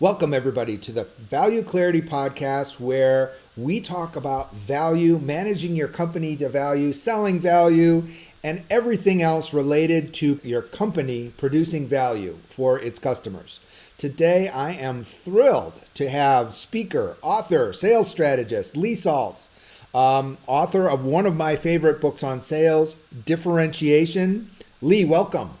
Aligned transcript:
Welcome, 0.00 0.32
everybody, 0.32 0.76
to 0.78 0.92
the 0.92 1.08
Value 1.18 1.64
Clarity 1.64 2.02
Podcast, 2.02 2.78
where 2.78 3.32
we 3.56 3.80
talk 3.80 4.14
about 4.14 4.54
value, 4.54 5.18
managing 5.18 5.74
your 5.74 5.88
company 5.88 6.36
to 6.36 6.48
value, 6.48 6.92
selling 6.92 7.40
value, 7.40 8.04
and 8.44 8.62
everything 8.70 9.22
else 9.22 9.52
related 9.52 10.14
to 10.14 10.38
your 10.44 10.62
company 10.62 11.32
producing 11.36 11.88
value 11.88 12.38
for 12.48 12.78
its 12.78 13.00
customers. 13.00 13.58
Today, 13.96 14.46
I 14.48 14.70
am 14.70 15.02
thrilled 15.02 15.80
to 15.94 16.08
have 16.08 16.54
speaker, 16.54 17.16
author, 17.20 17.72
sales 17.72 18.08
strategist 18.08 18.76
Lee 18.76 18.94
Salz, 18.94 19.48
um, 19.92 20.38
author 20.46 20.88
of 20.88 21.04
one 21.04 21.26
of 21.26 21.34
my 21.34 21.56
favorite 21.56 22.00
books 22.00 22.22
on 22.22 22.40
sales, 22.40 22.98
Differentiation. 23.26 24.48
Lee, 24.80 25.04
welcome. 25.04 25.54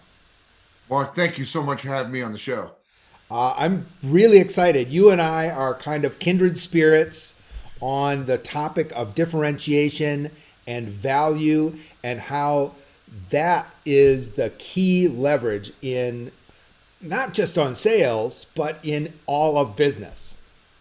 Mark, 0.88 1.16
thank 1.16 1.38
you 1.38 1.44
so 1.44 1.60
much 1.60 1.82
for 1.82 1.88
having 1.88 2.12
me 2.12 2.22
on 2.22 2.30
the 2.30 2.38
show. 2.38 2.70
Uh, 3.30 3.54
I'm 3.56 3.86
really 4.02 4.38
excited. 4.38 4.88
You 4.88 5.10
and 5.10 5.20
I 5.20 5.50
are 5.50 5.74
kind 5.74 6.04
of 6.04 6.18
kindred 6.18 6.58
spirits 6.58 7.34
on 7.80 8.26
the 8.26 8.38
topic 8.38 8.90
of 8.94 9.14
differentiation 9.14 10.30
and 10.66 10.88
value 10.88 11.76
and 12.02 12.20
how 12.20 12.72
that 13.30 13.70
is 13.84 14.32
the 14.32 14.50
key 14.58 15.08
leverage 15.08 15.72
in 15.82 16.32
not 17.00 17.32
just 17.32 17.56
on 17.56 17.74
sales, 17.74 18.46
but 18.54 18.78
in 18.82 19.12
all 19.26 19.56
of 19.58 19.76
business. 19.76 20.34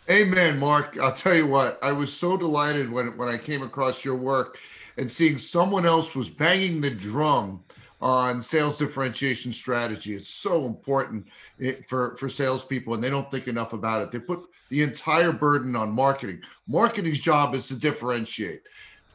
Amen, 0.09 0.57
Mark. 0.57 0.97
I'll 1.01 1.13
tell 1.13 1.35
you 1.35 1.47
what, 1.47 1.77
I 1.83 1.91
was 1.91 2.13
so 2.13 2.37
delighted 2.37 2.91
when, 2.91 3.15
when 3.17 3.27
I 3.27 3.37
came 3.37 3.61
across 3.61 4.05
your 4.05 4.15
work 4.15 4.57
and 4.97 5.11
seeing 5.11 5.37
someone 5.37 5.85
else 5.85 6.15
was 6.15 6.29
banging 6.29 6.81
the 6.81 6.89
drum 6.89 7.61
on 8.01 8.41
sales 8.41 8.77
differentiation 8.77 9.51
strategy. 9.51 10.15
It's 10.15 10.29
so 10.29 10.65
important 10.65 11.27
eh, 11.61 11.75
for, 11.87 12.15
for 12.17 12.29
salespeople, 12.29 12.93
and 12.93 13.03
they 13.03 13.09
don't 13.09 13.29
think 13.31 13.47
enough 13.47 13.73
about 13.73 14.01
it. 14.01 14.11
They 14.11 14.19
put 14.19 14.43
the 14.69 14.83
entire 14.83 15.31
burden 15.31 15.75
on 15.75 15.91
marketing. 15.91 16.41
Marketing's 16.67 17.19
job 17.19 17.55
is 17.55 17.67
to 17.69 17.75
differentiate. 17.75 18.61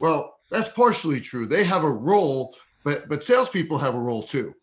Well, 0.00 0.38
that's 0.50 0.68
partially 0.68 1.20
true. 1.20 1.46
They 1.46 1.64
have 1.64 1.84
a 1.84 1.90
role, 1.90 2.54
but 2.84 3.08
but 3.08 3.22
salespeople 3.22 3.78
have 3.78 3.94
a 3.94 4.00
role 4.00 4.22
too. 4.22 4.54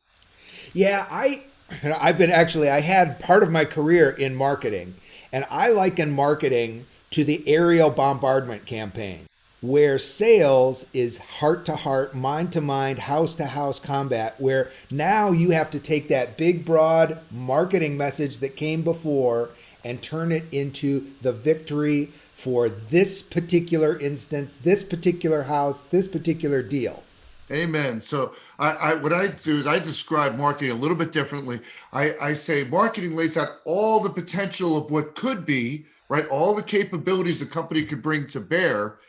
Yeah, 0.74 1.06
I 1.10 1.44
I've 2.00 2.18
been 2.18 2.32
actually 2.32 2.70
I 2.70 2.82
had 2.82 3.20
part 3.20 3.44
of 3.44 3.52
my 3.52 3.66
career 3.66 4.10
in 4.10 4.36
marketing, 4.36 4.96
and 5.32 5.46
I 5.50 5.70
liken 5.70 6.12
marketing 6.12 6.86
to 7.12 7.24
the 7.24 7.44
aerial 7.48 7.90
bombardment 7.90 8.66
campaign 8.66 9.29
where 9.62 10.00
sales 10.00 10.86
is 10.94 11.18
heart 11.18 11.66
to 11.66 11.76
heart, 11.76 12.16
mind 12.16 12.52
to 12.54 12.62
mind, 12.62 13.00
house 13.00 13.36
to 13.36 13.46
house 13.46 13.80
combat, 13.80 14.40
where 14.40 14.72
now 14.90 15.32
you 15.32 15.52
have 15.52 15.70
to 15.72 15.80
take 15.80 16.08
that 16.08 16.38
big, 16.38 16.64
broad 16.66 17.20
marketing 17.30 17.98
message 17.98 18.38
that 18.38 18.56
came 18.56 18.82
before 18.82 19.50
and 19.84 20.02
turn 20.02 20.32
it 20.32 20.46
into 20.52 21.12
the 21.22 21.32
victory 21.32 22.12
for 22.34 22.70
this 22.70 23.22
particular 23.22 23.98
instance, 24.00 24.56
this 24.56 24.84
particular 24.84 25.44
house, 25.44 25.84
this 25.84 26.08
particular 26.08 26.64
deal. 26.64 27.04
Amen. 27.52 28.00
So 28.00 28.34
I, 28.60 28.72
I, 28.72 28.96
what 28.96 29.12
I 29.12 29.28
do 29.28 29.58
is 29.58 29.68
I 29.68 29.80
describe 29.80 30.38
marketing 30.38 30.72
a 30.72 30.76
little 30.76 30.96
bit 30.96 31.12
differently. 31.12 31.60
I, 31.92 32.16
I 32.22 32.34
say 32.34 32.64
marketing 32.64 33.16
lays 33.16 33.38
out 33.38 33.50
all 33.66 34.00
the 34.00 34.10
potential 34.10 34.78
of 34.78 34.92
what 34.92 35.16
could 35.16 35.46
be, 35.46 35.86
right? 36.10 36.28
All 36.28 36.56
the 36.56 36.62
capabilities 36.62 37.42
a 37.42 37.46
company 37.46 37.84
could 37.84 38.02
bring 38.02 38.28
to 38.28 38.40
bear 38.40 39.00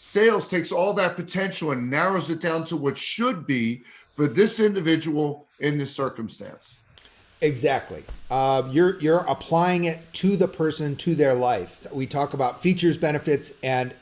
Sales 0.00 0.48
takes 0.48 0.70
all 0.70 0.94
that 0.94 1.16
potential 1.16 1.72
and 1.72 1.90
narrows 1.90 2.30
it 2.30 2.40
down 2.40 2.64
to 2.64 2.76
what 2.76 2.96
should 2.96 3.48
be 3.48 3.82
for 4.12 4.28
this 4.28 4.60
individual 4.60 5.48
in 5.58 5.76
this 5.76 5.92
circumstance. 5.92 6.78
Exactly. 7.40 8.04
Uh, 8.30 8.62
you're 8.70 8.98
you're 9.00 9.24
applying 9.28 9.86
it 9.86 9.98
to 10.12 10.36
the 10.36 10.46
person 10.46 10.94
to 10.96 11.16
their 11.16 11.34
life. 11.34 11.84
We 11.92 12.06
talk 12.06 12.32
about 12.32 12.62
features, 12.62 12.96
benefits, 12.96 13.52
and 13.60 13.92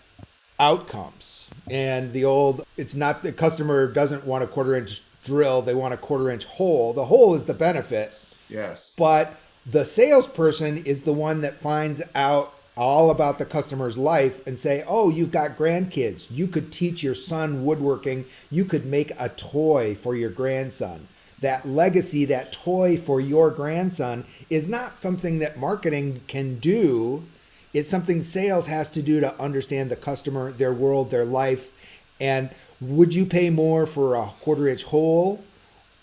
outcomes. 0.60 1.48
And 1.70 2.12
the 2.12 2.26
old, 2.26 2.66
it's 2.76 2.94
not 2.94 3.22
the 3.22 3.32
customer 3.32 3.86
doesn't 3.90 4.26
want 4.26 4.44
a 4.44 4.46
quarter 4.46 4.74
inch 4.74 5.02
drill; 5.24 5.62
they 5.62 5.74
want 5.74 5.94
a 5.94 5.98
quarter 5.98 6.30
inch 6.30 6.44
hole. 6.44 6.92
The 6.92 7.06
hole 7.06 7.34
is 7.34 7.46
the 7.46 7.54
benefit. 7.54 8.18
Yes. 8.50 8.92
But 8.98 9.34
the 9.64 9.86
salesperson 9.86 10.84
is 10.84 11.02
the 11.02 11.14
one 11.14 11.40
that 11.40 11.56
finds 11.56 12.02
out 12.14 12.52
all 12.76 13.10
about 13.10 13.38
the 13.38 13.46
customer's 13.46 13.96
life 13.96 14.46
and 14.46 14.58
say, 14.58 14.84
oh, 14.86 15.08
you've 15.08 15.32
got 15.32 15.56
grandkids. 15.56 16.26
You 16.30 16.46
could 16.46 16.70
teach 16.70 17.02
your 17.02 17.14
son 17.14 17.64
woodworking. 17.64 18.26
You 18.50 18.64
could 18.64 18.84
make 18.84 19.12
a 19.18 19.30
toy 19.30 19.94
for 19.94 20.14
your 20.14 20.30
grandson. 20.30 21.08
That 21.40 21.66
legacy, 21.66 22.24
that 22.26 22.52
toy 22.52 22.98
for 22.98 23.20
your 23.20 23.50
grandson 23.50 24.24
is 24.50 24.68
not 24.68 24.96
something 24.96 25.38
that 25.38 25.58
marketing 25.58 26.20
can 26.26 26.58
do. 26.58 27.24
It's 27.72 27.90
something 27.90 28.22
sales 28.22 28.66
has 28.66 28.88
to 28.90 29.02
do 29.02 29.20
to 29.20 29.38
understand 29.40 29.90
the 29.90 29.96
customer, 29.96 30.52
their 30.52 30.72
world, 30.72 31.10
their 31.10 31.24
life. 31.24 31.72
And 32.20 32.50
would 32.80 33.14
you 33.14 33.24
pay 33.24 33.50
more 33.50 33.86
for 33.86 34.16
a 34.16 34.26
quarter 34.40 34.68
inch 34.68 34.84
hole 34.84 35.42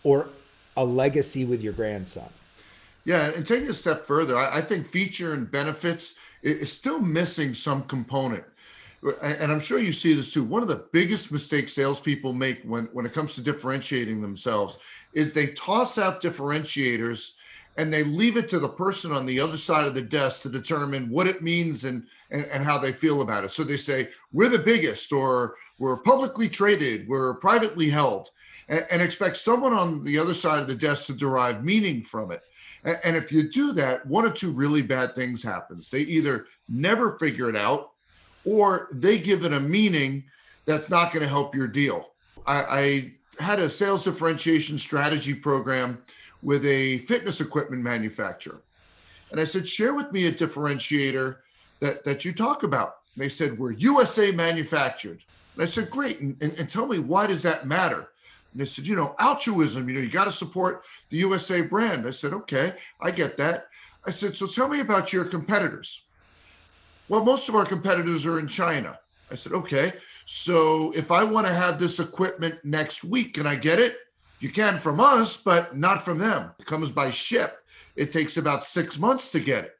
or 0.03 0.27
a 0.75 0.85
legacy 0.85 1.45
with 1.45 1.61
your 1.61 1.73
grandson? 1.73 2.29
Yeah, 3.05 3.31
and 3.35 3.45
taking 3.45 3.69
a 3.69 3.73
step 3.73 4.07
further, 4.07 4.37
I, 4.37 4.57
I 4.57 4.61
think 4.61 4.85
feature 4.85 5.33
and 5.33 5.49
benefits 5.49 6.15
is 6.43 6.71
still 6.71 6.99
missing 6.99 7.53
some 7.53 7.83
component. 7.83 8.43
And 9.21 9.51
I'm 9.51 9.59
sure 9.59 9.79
you 9.79 9.91
see 9.91 10.13
this 10.13 10.31
too. 10.31 10.43
One 10.43 10.61
of 10.61 10.69
the 10.69 10.87
biggest 10.93 11.31
mistakes 11.31 11.73
salespeople 11.73 12.31
make 12.31 12.63
when, 12.63 12.85
when 12.93 13.05
it 13.05 13.13
comes 13.13 13.35
to 13.35 13.41
differentiating 13.41 14.21
themselves 14.21 14.77
is 15.13 15.33
they 15.33 15.47
toss 15.47 15.97
out 15.97 16.21
differentiators 16.21 17.31
and 17.77 17.91
they 17.91 18.03
leave 18.03 18.37
it 18.37 18.47
to 18.49 18.59
the 18.59 18.69
person 18.69 19.11
on 19.11 19.25
the 19.25 19.39
other 19.39 19.57
side 19.57 19.87
of 19.87 19.93
the 19.93 20.01
desk 20.01 20.41
to 20.43 20.49
determine 20.49 21.09
what 21.09 21.27
it 21.27 21.41
means 21.41 21.83
and, 21.83 22.05
and, 22.31 22.45
and 22.45 22.63
how 22.63 22.77
they 22.77 22.91
feel 22.91 23.21
about 23.21 23.43
it. 23.43 23.51
So 23.51 23.63
they 23.63 23.77
say, 23.77 24.09
we're 24.31 24.49
the 24.49 24.59
biggest, 24.59 25.11
or 25.11 25.55
we're 25.79 25.97
publicly 25.97 26.47
traded, 26.47 27.07
we're 27.07 27.35
privately 27.35 27.89
held, 27.89 28.29
and, 28.69 28.85
and 28.91 29.01
expect 29.01 29.37
someone 29.37 29.73
on 29.73 30.03
the 30.03 30.19
other 30.19 30.35
side 30.35 30.59
of 30.59 30.67
the 30.67 30.75
desk 30.75 31.07
to 31.07 31.13
derive 31.13 31.63
meaning 31.63 32.03
from 32.03 32.31
it. 32.31 32.43
And 32.85 33.15
if 33.15 33.31
you 33.31 33.49
do 33.49 33.71
that, 33.73 34.05
one 34.05 34.25
of 34.25 34.33
two 34.33 34.51
really 34.51 34.81
bad 34.81 35.15
things 35.15 35.41
happens. 35.41 35.89
They 35.89 36.01
either 36.01 36.47
never 36.67 37.17
figure 37.17 37.49
it 37.49 37.55
out 37.55 37.91
or 38.45 38.89
they 38.91 39.17
give 39.17 39.45
it 39.45 39.53
a 39.53 39.59
meaning 39.59 40.25
that's 40.65 40.89
not 40.89 41.13
going 41.13 41.23
to 41.23 41.29
help 41.29 41.55
your 41.55 41.67
deal. 41.67 42.09
I, 42.45 43.13
I 43.39 43.43
had 43.43 43.59
a 43.59 43.69
sales 43.69 44.03
differentiation 44.03 44.77
strategy 44.77 45.33
program 45.33 46.01
with 46.41 46.65
a 46.65 46.97
fitness 46.99 47.39
equipment 47.39 47.81
manufacturer. 47.81 48.61
And 49.31 49.39
I 49.39 49.45
said, 49.45 49.67
share 49.67 49.93
with 49.93 50.11
me 50.11 50.27
a 50.27 50.31
differentiator 50.31 51.37
that, 51.79 52.03
that 52.03 52.25
you 52.25 52.33
talk 52.33 52.63
about. 52.63 52.97
they 53.15 53.29
said, 53.29 53.57
we're 53.57 53.71
USA 53.71 54.31
manufactured. 54.31 55.23
And 55.55 55.63
I 55.63 55.65
said, 55.65 55.89
great. 55.89 56.19
And, 56.19 56.35
and, 56.41 56.53
and 56.59 56.67
tell 56.67 56.85
me, 56.85 56.99
why 56.99 57.27
does 57.27 57.41
that 57.43 57.65
matter? 57.65 58.09
And 58.53 58.61
they 58.61 58.65
said, 58.65 58.85
you 58.85 58.95
know, 58.95 59.15
altruism, 59.19 59.89
you 59.89 59.95
know, 59.95 60.01
you 60.01 60.09
got 60.09 60.25
to 60.25 60.31
support 60.31 60.83
the 61.09 61.17
USA 61.17 61.61
brand. 61.61 62.07
I 62.07 62.11
said, 62.11 62.33
okay, 62.33 62.73
I 63.01 63.11
get 63.11 63.35
that. 63.37 63.65
I 64.05 64.11
said, 64.11 64.35
so 64.35 64.45
tell 64.47 64.67
me 64.67 64.79
about 64.79 65.11
your 65.11 65.25
competitors. 65.25 66.03
Well, 67.09 67.25
most 67.25 67.49
of 67.49 67.55
our 67.55 67.65
competitors 67.65 68.25
are 68.25 68.39
in 68.39 68.47
China. 68.47 68.99
I 69.31 69.35
said, 69.35 69.53
okay. 69.53 69.91
So 70.25 70.91
if 70.95 71.11
I 71.11 71.23
want 71.23 71.47
to 71.47 71.53
have 71.53 71.79
this 71.79 71.99
equipment 71.99 72.59
next 72.63 73.03
week, 73.03 73.33
can 73.33 73.47
I 73.47 73.55
get 73.55 73.79
it? 73.79 73.97
You 74.39 74.49
can 74.49 74.77
from 74.77 74.99
us, 74.99 75.35
but 75.35 75.75
not 75.75 76.05
from 76.05 76.19
them. 76.19 76.51
It 76.59 76.65
comes 76.65 76.91
by 76.91 77.09
ship. 77.09 77.65
It 77.95 78.11
takes 78.11 78.37
about 78.37 78.63
six 78.63 78.99
months 78.99 79.31
to 79.31 79.39
get 79.39 79.65
it. 79.65 79.79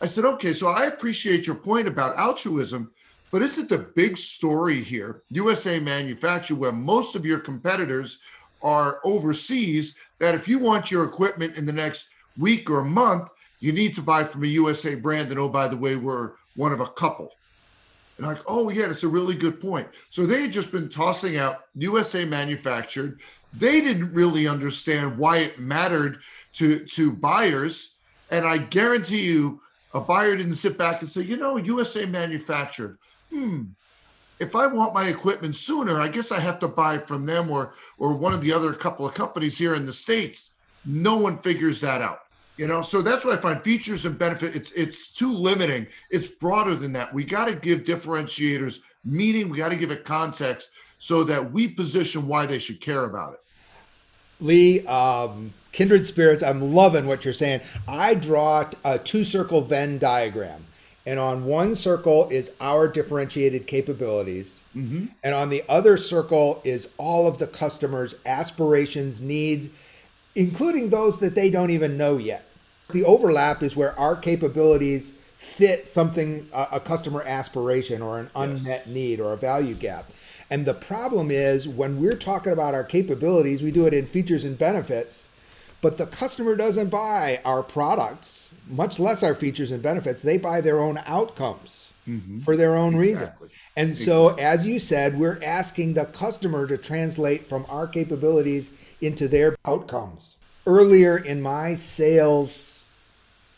I 0.00 0.06
said, 0.06 0.24
okay, 0.24 0.52
so 0.52 0.68
I 0.68 0.86
appreciate 0.86 1.46
your 1.46 1.56
point 1.56 1.88
about 1.88 2.16
altruism, 2.16 2.92
but 3.32 3.42
isn't 3.42 3.70
the 3.70 3.90
big 3.96 4.16
story 4.16 4.82
here 4.82 5.22
USA 5.30 5.80
manufacture, 5.80 6.54
where 6.54 6.70
most 6.70 7.16
of 7.16 7.26
your 7.26 7.40
competitors 7.40 8.18
are 8.62 9.00
overseas, 9.04 9.96
that 10.18 10.36
if 10.36 10.46
you 10.46 10.58
want 10.58 10.90
your 10.90 11.02
equipment 11.02 11.56
in 11.56 11.66
the 11.66 11.72
next 11.72 12.06
week 12.38 12.70
or 12.70 12.84
month, 12.84 13.30
you 13.58 13.72
need 13.72 13.94
to 13.94 14.02
buy 14.02 14.22
from 14.22 14.44
a 14.44 14.48
USA 14.48 14.94
brand. 14.94 15.30
And 15.30 15.40
oh, 15.40 15.48
by 15.48 15.66
the 15.66 15.76
way, 15.76 15.96
we're 15.96 16.32
one 16.54 16.72
of 16.72 16.80
a 16.80 16.86
couple. 16.86 17.32
And 18.18 18.26
like, 18.26 18.42
oh 18.46 18.68
yeah, 18.68 18.86
that's 18.86 19.02
a 19.02 19.08
really 19.08 19.34
good 19.34 19.60
point. 19.60 19.88
So 20.10 20.26
they 20.26 20.42
had 20.42 20.52
just 20.52 20.70
been 20.70 20.88
tossing 20.88 21.38
out 21.38 21.64
USA 21.74 22.24
manufactured. 22.26 23.20
They 23.54 23.80
didn't 23.80 24.12
really 24.12 24.46
understand 24.46 25.16
why 25.16 25.38
it 25.38 25.58
mattered 25.58 26.18
to 26.54 26.84
to 26.84 27.10
buyers. 27.10 27.96
And 28.30 28.44
I 28.46 28.58
guarantee 28.58 29.22
you, 29.22 29.60
a 29.94 30.00
buyer 30.00 30.36
didn't 30.36 30.54
sit 30.54 30.76
back 30.76 31.00
and 31.00 31.10
say, 31.10 31.22
you 31.22 31.36
know, 31.36 31.56
USA 31.56 32.04
manufactured. 32.06 32.98
Hmm. 33.32 33.62
If 34.40 34.56
I 34.56 34.66
want 34.66 34.94
my 34.94 35.06
equipment 35.06 35.56
sooner, 35.56 36.00
I 36.00 36.08
guess 36.08 36.32
I 36.32 36.40
have 36.40 36.58
to 36.60 36.68
buy 36.68 36.98
from 36.98 37.26
them 37.26 37.50
or 37.50 37.74
or 37.98 38.14
one 38.14 38.34
of 38.34 38.40
the 38.40 38.52
other 38.52 38.72
couple 38.72 39.06
of 39.06 39.14
companies 39.14 39.56
here 39.56 39.74
in 39.74 39.86
the 39.86 39.92
states. 39.92 40.50
No 40.84 41.16
one 41.16 41.38
figures 41.38 41.80
that 41.80 42.02
out. 42.02 42.20
You 42.56 42.66
know, 42.66 42.82
so 42.82 43.00
that's 43.00 43.24
why 43.24 43.32
I 43.32 43.36
find 43.36 43.62
features 43.62 44.04
and 44.04 44.18
benefit. 44.18 44.54
It's 44.54 44.72
it's 44.72 45.12
too 45.12 45.32
limiting. 45.32 45.86
It's 46.10 46.28
broader 46.28 46.74
than 46.74 46.92
that. 46.92 47.14
We 47.14 47.24
got 47.24 47.46
to 47.46 47.54
give 47.54 47.84
differentiators 47.84 48.80
meaning. 49.04 49.48
We 49.48 49.58
got 49.58 49.70
to 49.70 49.76
give 49.76 49.90
it 49.90 50.04
context 50.04 50.70
so 50.98 51.24
that 51.24 51.52
we 51.52 51.68
position 51.68 52.28
why 52.28 52.46
they 52.46 52.58
should 52.58 52.80
care 52.80 53.04
about 53.04 53.34
it. 53.34 53.40
Lee, 54.40 54.86
um, 54.86 55.52
kindred 55.72 56.06
spirits. 56.06 56.42
I'm 56.42 56.74
loving 56.74 57.06
what 57.06 57.24
you're 57.24 57.34
saying. 57.34 57.60
I 57.88 58.14
draw 58.14 58.70
a 58.84 58.98
two 58.98 59.24
circle 59.24 59.62
Venn 59.62 59.98
diagram, 59.98 60.64
and 61.04 61.18
on 61.18 61.44
one 61.44 61.74
circle 61.74 62.28
is 62.30 62.52
our 62.60 62.86
differentiated 62.86 63.66
capabilities, 63.66 64.62
mm-hmm. 64.76 65.06
and 65.22 65.34
on 65.34 65.50
the 65.50 65.64
other 65.68 65.96
circle 65.96 66.60
is 66.64 66.88
all 66.96 67.26
of 67.26 67.38
the 67.38 67.46
customers' 67.46 68.14
aspirations, 68.24 69.20
needs 69.20 69.68
including 70.34 70.90
those 70.90 71.18
that 71.18 71.34
they 71.34 71.50
don't 71.50 71.70
even 71.70 71.96
know 71.96 72.16
yet. 72.16 72.44
The 72.90 73.04
overlap 73.04 73.62
is 73.62 73.76
where 73.76 73.98
our 73.98 74.16
capabilities 74.16 75.16
fit 75.36 75.86
something, 75.86 76.48
a, 76.52 76.68
a 76.72 76.80
customer 76.80 77.22
aspiration 77.24 78.00
or 78.00 78.18
an 78.18 78.30
unmet 78.34 78.84
yes. 78.84 78.86
need 78.86 79.20
or 79.20 79.32
a 79.32 79.36
value 79.36 79.74
gap. 79.74 80.10
And 80.48 80.66
the 80.66 80.74
problem 80.74 81.30
is 81.30 81.66
when 81.66 82.00
we're 82.00 82.16
talking 82.16 82.52
about 82.52 82.74
our 82.74 82.84
capabilities, 82.84 83.62
we 83.62 83.72
do 83.72 83.86
it 83.86 83.94
in 83.94 84.06
features 84.06 84.44
and 84.44 84.56
benefits, 84.56 85.28
but 85.80 85.96
the 85.96 86.06
customer 86.06 86.54
doesn't 86.54 86.90
buy 86.90 87.40
our 87.44 87.62
products, 87.62 88.50
much 88.68 88.98
less 88.98 89.22
our 89.22 89.34
features 89.34 89.70
and 89.70 89.82
benefits. 89.82 90.22
They 90.22 90.38
buy 90.38 90.60
their 90.60 90.80
own 90.80 91.00
outcomes 91.06 91.92
mm-hmm. 92.08 92.40
for 92.40 92.56
their 92.56 92.74
own 92.74 92.94
exactly. 92.94 93.08
reasons. 93.08 93.52
And 93.76 93.90
exactly. 93.90 94.06
so, 94.06 94.28
as 94.36 94.66
you 94.66 94.78
said, 94.78 95.18
we're 95.18 95.40
asking 95.42 95.94
the 95.94 96.04
customer 96.04 96.66
to 96.66 96.76
translate 96.76 97.46
from 97.46 97.66
our 97.68 97.86
capabilities 97.86 98.70
into 99.00 99.28
their 99.28 99.56
outcomes. 99.64 100.36
Earlier 100.66 101.16
in 101.16 101.42
my 101.42 101.74
sales 101.74 102.84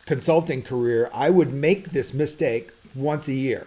consulting 0.06 0.62
career, 0.62 1.10
I 1.12 1.30
would 1.30 1.52
make 1.52 1.90
this 1.90 2.14
mistake 2.14 2.70
once 2.94 3.28
a 3.28 3.34
year. 3.34 3.66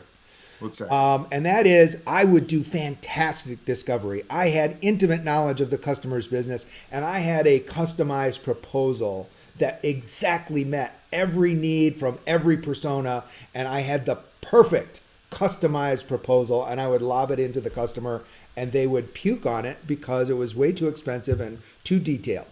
What's 0.59 0.79
that? 0.79 0.91
Um, 0.91 1.27
and 1.31 1.45
that 1.45 1.67
is, 1.67 2.01
I 2.07 2.23
would 2.23 2.47
do 2.47 2.63
fantastic 2.63 3.63
discovery. 3.65 4.23
I 4.29 4.49
had 4.49 4.77
intimate 4.81 5.23
knowledge 5.23 5.61
of 5.61 5.69
the 5.69 5.77
customer's 5.77 6.27
business, 6.27 6.65
and 6.91 7.05
I 7.05 7.19
had 7.19 7.45
a 7.45 7.59
customized 7.59 8.43
proposal 8.43 9.29
that 9.59 9.79
exactly 9.83 10.63
met 10.63 10.99
every 11.11 11.53
need 11.53 11.95
from 11.95 12.19
every 12.27 12.57
persona, 12.57 13.23
and 13.53 13.67
I 13.67 13.81
had 13.81 14.05
the 14.05 14.19
perfect 14.41 15.01
customized 15.31 16.07
proposal, 16.07 16.65
and 16.65 16.79
I 16.79 16.87
would 16.87 17.01
lob 17.01 17.31
it 17.31 17.39
into 17.39 17.59
the 17.59 17.69
customer, 17.69 18.23
and 18.55 18.71
they 18.71 18.87
would 18.87 19.13
puke 19.13 19.45
on 19.45 19.65
it 19.65 19.85
because 19.85 20.29
it 20.29 20.37
was 20.37 20.55
way 20.55 20.71
too 20.71 20.87
expensive 20.87 21.41
and 21.41 21.61
too 21.83 21.99
detailed. 21.99 22.47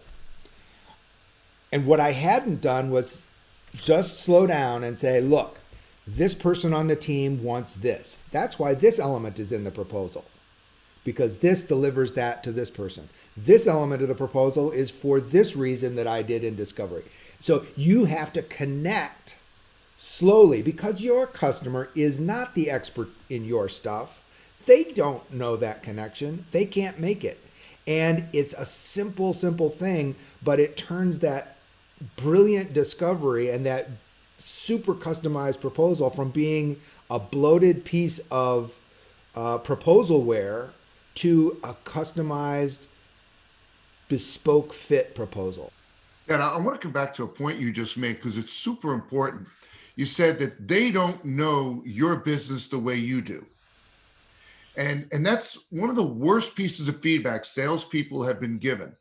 And 1.71 1.85
what 1.85 1.99
I 1.99 2.11
hadn't 2.11 2.61
done 2.61 2.91
was 2.91 3.23
just 3.75 4.19
slow 4.19 4.47
down 4.47 4.83
and 4.83 4.99
say, 4.99 5.19
look, 5.19 5.59
this 6.07 6.33
person 6.33 6.73
on 6.73 6.87
the 6.87 6.95
team 6.95 7.43
wants 7.43 7.73
this. 7.73 8.21
That's 8.31 8.59
why 8.59 8.73
this 8.73 8.99
element 8.99 9.39
is 9.39 9.51
in 9.51 9.63
the 9.63 9.71
proposal, 9.71 10.25
because 11.05 11.37
this 11.37 11.63
delivers 11.63 12.13
that 12.13 12.43
to 12.43 12.51
this 12.51 12.69
person. 12.69 13.07
This 13.37 13.67
element 13.67 14.01
of 14.01 14.09
the 14.09 14.15
proposal 14.15 14.71
is 14.71 14.91
for 14.91 15.21
this 15.21 15.55
reason 15.55 15.95
that 15.95 16.07
I 16.07 16.21
did 16.21 16.43
in 16.43 16.57
discovery. 16.57 17.05
So 17.39 17.65
you 17.77 18.05
have 18.05 18.33
to 18.33 18.41
connect 18.41 19.39
slowly 19.95 20.61
because 20.61 21.01
your 21.01 21.25
customer 21.25 21.89
is 21.95 22.19
not 22.19 22.55
the 22.55 22.69
expert 22.69 23.09
in 23.29 23.45
your 23.45 23.69
stuff 23.69 24.19
they 24.65 24.83
don't 24.83 25.31
know 25.31 25.55
that 25.57 25.83
connection. 25.83 26.45
They 26.51 26.65
can't 26.65 26.99
make 26.99 27.23
it. 27.23 27.39
And 27.87 28.27
it's 28.33 28.53
a 28.53 28.65
simple, 28.65 29.33
simple 29.33 29.69
thing, 29.69 30.15
but 30.43 30.59
it 30.59 30.75
turns 30.75 31.19
that 31.19 31.57
brilliant 32.15 32.73
discovery 32.73 33.49
and 33.49 33.65
that 33.65 33.89
super 34.37 34.93
customized 34.93 35.61
proposal 35.61 36.09
from 36.09 36.31
being 36.31 36.81
a 37.09 37.19
bloated 37.19 37.85
piece 37.85 38.19
of 38.31 38.75
uh, 39.35 39.59
proposalware 39.59 40.69
to 41.15 41.57
a 41.63 41.73
customized, 41.85 42.88
bespoke 44.07 44.73
fit 44.73 45.15
proposal. 45.15 45.71
And 46.27 46.41
I 46.41 46.57
want 46.57 46.79
to 46.79 46.85
come 46.85 46.91
back 46.91 47.13
to 47.15 47.23
a 47.23 47.27
point 47.27 47.59
you 47.59 47.71
just 47.71 47.97
made 47.97 48.17
because 48.17 48.38
it's 48.38 48.53
super 48.53 48.94
important. 48.94 49.47
You 49.95 50.06
said 50.06 50.39
that 50.39 50.67
they 50.67 50.91
don't 50.91 51.23
know 51.23 51.81
your 51.85 52.17
business 52.17 52.67
the 52.67 52.79
way 52.79 52.95
you 52.95 53.21
do. 53.21 53.45
And, 54.77 55.07
and 55.12 55.25
that's 55.25 55.65
one 55.69 55.89
of 55.89 55.95
the 55.95 56.03
worst 56.03 56.56
pieces 56.56 56.88
of 56.88 57.00
feedback 57.00 57.45
salespeople 57.45 58.23
have 58.23 58.39
been 58.39 58.57
given 58.57 58.94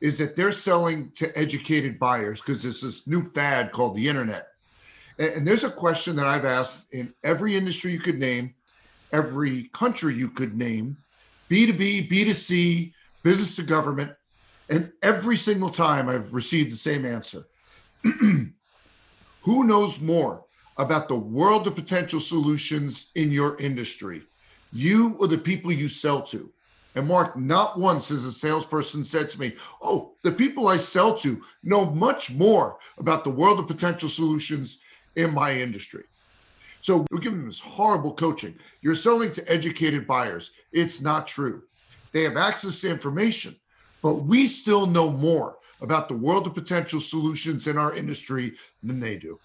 is 0.00 0.18
that 0.18 0.34
they're 0.34 0.50
selling 0.50 1.12
to 1.12 1.38
educated 1.38 1.98
buyers 1.98 2.40
because 2.40 2.62
there's 2.62 2.80
this 2.80 3.06
new 3.06 3.24
fad 3.24 3.70
called 3.70 3.94
the 3.94 4.08
internet. 4.08 4.48
And, 5.18 5.32
and 5.34 5.46
there's 5.46 5.62
a 5.62 5.70
question 5.70 6.16
that 6.16 6.26
I've 6.26 6.44
asked 6.44 6.92
in 6.92 7.14
every 7.22 7.54
industry 7.54 7.92
you 7.92 8.00
could 8.00 8.18
name, 8.18 8.52
every 9.12 9.64
country 9.68 10.14
you 10.14 10.28
could 10.28 10.56
name, 10.56 10.96
B2B, 11.52 12.10
B2C, 12.10 12.94
business 13.22 13.54
to 13.56 13.62
government. 13.62 14.10
And 14.70 14.90
every 15.02 15.36
single 15.36 15.68
time 15.68 16.08
I've 16.08 16.32
received 16.32 16.72
the 16.72 16.76
same 16.76 17.04
answer. 17.04 17.44
Who 18.02 19.64
knows 19.64 20.00
more 20.00 20.46
about 20.78 21.08
the 21.08 21.16
world 21.16 21.66
of 21.66 21.74
potential 21.74 22.20
solutions 22.20 23.10
in 23.16 23.30
your 23.30 23.60
industry? 23.60 24.22
You 24.72 25.14
or 25.20 25.26
the 25.26 25.36
people 25.36 25.70
you 25.70 25.88
sell 25.88 26.22
to. 26.22 26.50
And 26.94 27.06
Mark, 27.06 27.36
not 27.36 27.78
once 27.78 28.08
has 28.08 28.24
a 28.24 28.32
salesperson 28.32 29.04
said 29.04 29.28
to 29.30 29.40
me, 29.40 29.52
Oh, 29.82 30.14
the 30.22 30.32
people 30.32 30.68
I 30.68 30.78
sell 30.78 31.14
to 31.18 31.42
know 31.62 31.84
much 31.90 32.32
more 32.32 32.78
about 32.96 33.24
the 33.24 33.30
world 33.30 33.58
of 33.58 33.66
potential 33.66 34.08
solutions 34.08 34.80
in 35.16 35.34
my 35.34 35.52
industry. 35.54 36.04
So 36.82 37.06
we're 37.10 37.20
giving 37.20 37.38
them 37.38 37.46
this 37.46 37.60
horrible 37.60 38.12
coaching. 38.12 38.58
You're 38.82 38.94
selling 38.94 39.32
to 39.32 39.50
educated 39.50 40.06
buyers. 40.06 40.50
It's 40.72 41.00
not 41.00 41.26
true. 41.26 41.62
They 42.12 42.24
have 42.24 42.36
access 42.36 42.80
to 42.82 42.90
information, 42.90 43.56
but 44.02 44.16
we 44.16 44.46
still 44.46 44.86
know 44.86 45.10
more 45.10 45.56
about 45.80 46.08
the 46.08 46.16
world 46.16 46.46
of 46.46 46.54
potential 46.54 47.00
solutions 47.00 47.66
in 47.66 47.78
our 47.78 47.94
industry 47.94 48.54
than 48.82 49.00
they 49.00 49.16
do. 49.16 49.38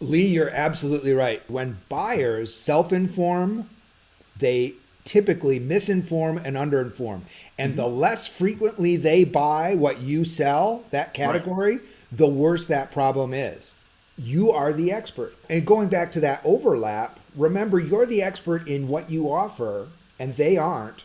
Lee, 0.00 0.26
you're 0.26 0.50
absolutely 0.50 1.12
right. 1.12 1.48
When 1.48 1.78
buyers 1.88 2.54
self 2.54 2.92
inform 2.92 3.68
they 4.38 4.74
typically 5.04 5.58
misinform 5.58 6.42
and 6.44 6.56
underinform. 6.56 7.22
And 7.58 7.72
mm-hmm. 7.72 7.76
the 7.76 7.88
less 7.88 8.26
frequently 8.26 8.96
they 8.96 9.24
buy 9.24 9.74
what 9.74 10.00
you 10.00 10.24
sell, 10.24 10.84
that 10.90 11.14
category, 11.14 11.76
right. 11.78 11.86
the 12.12 12.28
worse 12.28 12.66
that 12.66 12.92
problem 12.92 13.32
is. 13.32 13.74
You 14.18 14.50
are 14.50 14.72
the 14.72 14.92
expert. 14.92 15.34
And 15.48 15.66
going 15.66 15.88
back 15.88 16.10
to 16.12 16.20
that 16.20 16.40
overlap, 16.44 17.20
remember 17.36 17.78
you're 17.78 18.06
the 18.06 18.22
expert 18.22 18.66
in 18.66 18.88
what 18.88 19.10
you 19.10 19.30
offer 19.30 19.88
and 20.18 20.36
they 20.36 20.56
aren't. 20.56 21.04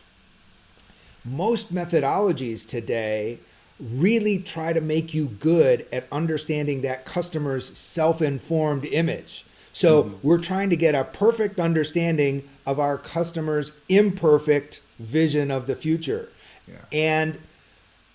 Most 1.24 1.72
methodologies 1.72 2.68
today 2.68 3.38
really 3.80 4.38
try 4.38 4.72
to 4.72 4.80
make 4.80 5.14
you 5.14 5.26
good 5.26 5.86
at 5.92 6.06
understanding 6.12 6.82
that 6.82 7.04
customer's 7.04 7.76
self 7.76 8.20
informed 8.20 8.84
image. 8.84 9.46
So 9.72 10.04
mm-hmm. 10.04 10.26
we're 10.26 10.38
trying 10.38 10.70
to 10.70 10.76
get 10.76 10.94
a 10.94 11.04
perfect 11.04 11.58
understanding 11.58 12.48
of 12.66 12.78
our 12.78 12.98
customers' 12.98 13.72
imperfect 13.88 14.80
vision 14.98 15.50
of 15.50 15.66
the 15.66 15.74
future. 15.74 16.28
Yeah. 16.68 16.76
And 16.92 17.38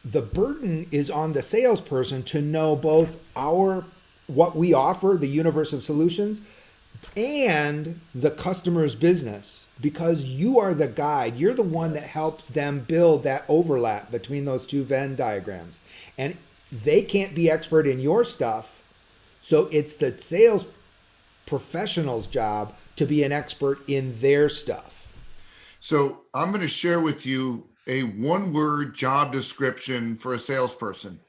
the 0.04 0.22
burden 0.22 0.88
is 0.92 1.10
on 1.10 1.34
the 1.34 1.44
salesperson 1.44 2.24
to 2.24 2.42
know 2.42 2.76
both 2.76 3.20
our 3.36 3.84
what 4.30 4.56
we 4.56 4.74
offer, 4.74 5.18
the 5.20 5.28
universe 5.28 5.74
of 5.74 5.84
solutions, 5.84 6.42
and 7.16 8.00
the 8.14 8.32
customer's 8.32 8.96
business 8.96 9.66
because 9.82 10.26
you 10.26 10.60
are 10.60 10.74
the 10.74 10.88
guide. 10.88 11.38
You're 11.38 11.54
the 11.54 11.64
one 11.64 11.94
that 11.94 12.04
helps 12.04 12.50
them 12.50 12.82
build 12.82 13.24
that 13.24 13.46
overlap 13.48 14.12
between 14.12 14.46
those 14.46 14.66
two 14.66 14.84
Venn 14.84 15.16
diagrams. 15.16 15.80
And 16.18 16.38
they 16.72 17.02
can't 17.02 17.34
be 17.34 17.50
expert 17.50 17.88
in 17.88 18.00
your 18.00 18.24
stuff. 18.24 18.84
So 19.42 19.68
it's 19.72 19.96
the 19.96 20.18
sales 20.18 20.66
professional's 21.46 22.28
job 22.28 22.76
to 22.98 23.06
be 23.06 23.24
an 23.24 23.32
expert 23.32 23.80
in 23.88 24.20
their 24.20 24.50
stuff. 24.50 25.08
So 25.80 26.22
I'm 26.34 26.50
going 26.50 26.62
to 26.62 26.68
share 26.68 27.00
with 27.00 27.26
you 27.26 27.64
a 27.88 28.04
one 28.04 28.54
word 28.54 28.94
job 28.94 29.32
description 29.32 30.16
for 30.16 30.34
a 30.34 30.40
salesperson. 30.40 31.20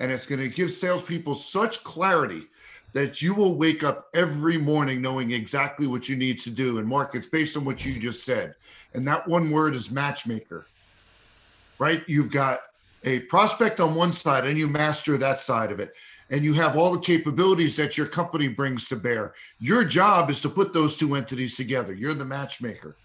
And 0.00 0.10
it's 0.10 0.26
going 0.26 0.40
to 0.40 0.48
give 0.48 0.70
salespeople 0.70 1.34
such 1.34 1.84
clarity 1.84 2.48
that 2.92 3.22
you 3.22 3.34
will 3.34 3.54
wake 3.54 3.84
up 3.84 4.08
every 4.14 4.58
morning 4.58 5.00
knowing 5.00 5.30
exactly 5.30 5.86
what 5.86 6.08
you 6.08 6.16
need 6.16 6.40
to 6.40 6.50
do. 6.50 6.78
And 6.78 6.88
Mark, 6.88 7.14
it's 7.14 7.26
based 7.26 7.56
on 7.56 7.64
what 7.64 7.84
you 7.84 8.00
just 8.00 8.24
said. 8.24 8.54
And 8.94 9.06
that 9.06 9.28
one 9.28 9.50
word 9.50 9.74
is 9.74 9.90
matchmaker, 9.90 10.66
right? 11.78 12.02
You've 12.08 12.32
got 12.32 12.62
a 13.04 13.20
prospect 13.20 13.78
on 13.78 13.94
one 13.94 14.10
side 14.10 14.44
and 14.46 14.58
you 14.58 14.66
master 14.66 15.16
that 15.16 15.38
side 15.38 15.70
of 15.70 15.78
it. 15.78 15.94
And 16.30 16.44
you 16.44 16.52
have 16.54 16.76
all 16.76 16.92
the 16.92 17.00
capabilities 17.00 17.76
that 17.76 17.96
your 17.96 18.06
company 18.06 18.48
brings 18.48 18.88
to 18.88 18.96
bear. 18.96 19.34
Your 19.58 19.84
job 19.84 20.30
is 20.30 20.40
to 20.40 20.48
put 20.48 20.72
those 20.72 20.96
two 20.96 21.14
entities 21.14 21.56
together. 21.56 21.92
You're 21.92 22.14
the 22.14 22.24
matchmaker. 22.24 22.96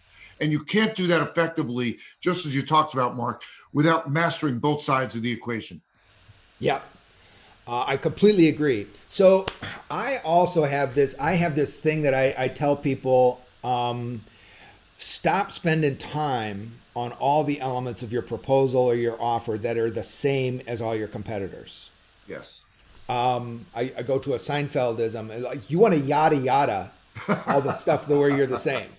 And 0.41 0.51
you 0.51 0.63
can't 0.63 0.95
do 0.95 1.07
that 1.07 1.21
effectively, 1.21 1.99
just 2.19 2.45
as 2.45 2.53
you 2.55 2.61
talked 2.61 2.93
about, 2.93 3.15
Mark, 3.15 3.43
without 3.73 4.09
mastering 4.09 4.59
both 4.59 4.81
sides 4.81 5.15
of 5.15 5.21
the 5.21 5.31
equation. 5.31 5.81
Yep. 6.59 6.83
Uh, 7.67 7.83
I 7.87 7.97
completely 7.97 8.47
agree. 8.47 8.87
So 9.09 9.45
I 9.89 10.17
also 10.23 10.65
have 10.65 10.93
this. 10.93 11.15
I 11.19 11.33
have 11.33 11.55
this 11.55 11.79
thing 11.79 12.03
that 12.03 12.13
I, 12.13 12.35
I 12.37 12.47
tell 12.47 12.75
people: 12.75 13.41
um, 13.63 14.21
stop 14.97 15.51
spending 15.51 15.97
time 15.97 16.79
on 16.95 17.11
all 17.13 17.43
the 17.43 17.59
elements 17.59 18.01
of 18.01 18.11
your 18.13 18.21
proposal 18.21 18.81
or 18.81 18.95
your 18.95 19.21
offer 19.21 19.57
that 19.57 19.77
are 19.77 19.89
the 19.89 20.03
same 20.03 20.61
as 20.65 20.79
all 20.79 20.95
your 20.95 21.07
competitors. 21.07 21.89
Yes. 22.27 22.61
Um, 23.09 23.65
I, 23.75 23.91
I 23.97 24.03
go 24.03 24.17
to 24.19 24.33
a 24.33 24.37
Seinfeldism. 24.37 25.41
Like 25.41 25.69
you 25.69 25.79
want 25.79 25.93
to 25.93 25.99
yada 25.99 26.37
yada 26.37 26.91
all 27.47 27.61
the 27.61 27.73
stuff 27.73 28.07
where 28.07 28.29
you're 28.29 28.47
the 28.47 28.59
same. 28.59 28.89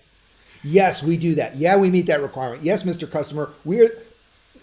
Yes, 0.63 1.03
we 1.03 1.17
do 1.17 1.35
that. 1.35 1.55
Yeah, 1.55 1.77
we 1.77 1.89
meet 1.89 2.07
that 2.07 2.21
requirement. 2.21 2.63
Yes, 2.63 2.83
Mr. 2.83 3.09
Customer, 3.09 3.51
we're 3.63 3.91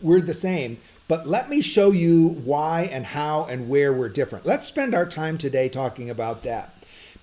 we're 0.01 0.21
the 0.21 0.35
same. 0.35 0.79
But 1.07 1.27
let 1.27 1.51
me 1.51 1.61
show 1.61 1.91
you 1.91 2.29
why 2.29 2.89
and 2.91 3.05
how 3.07 3.45
and 3.45 3.69
where 3.69 3.93
we're 3.93 4.09
different. 4.09 4.47
Let's 4.47 4.67
spend 4.67 4.95
our 4.95 5.07
time 5.07 5.37
today 5.37 5.69
talking 5.69 6.09
about 6.09 6.43
that. 6.45 6.75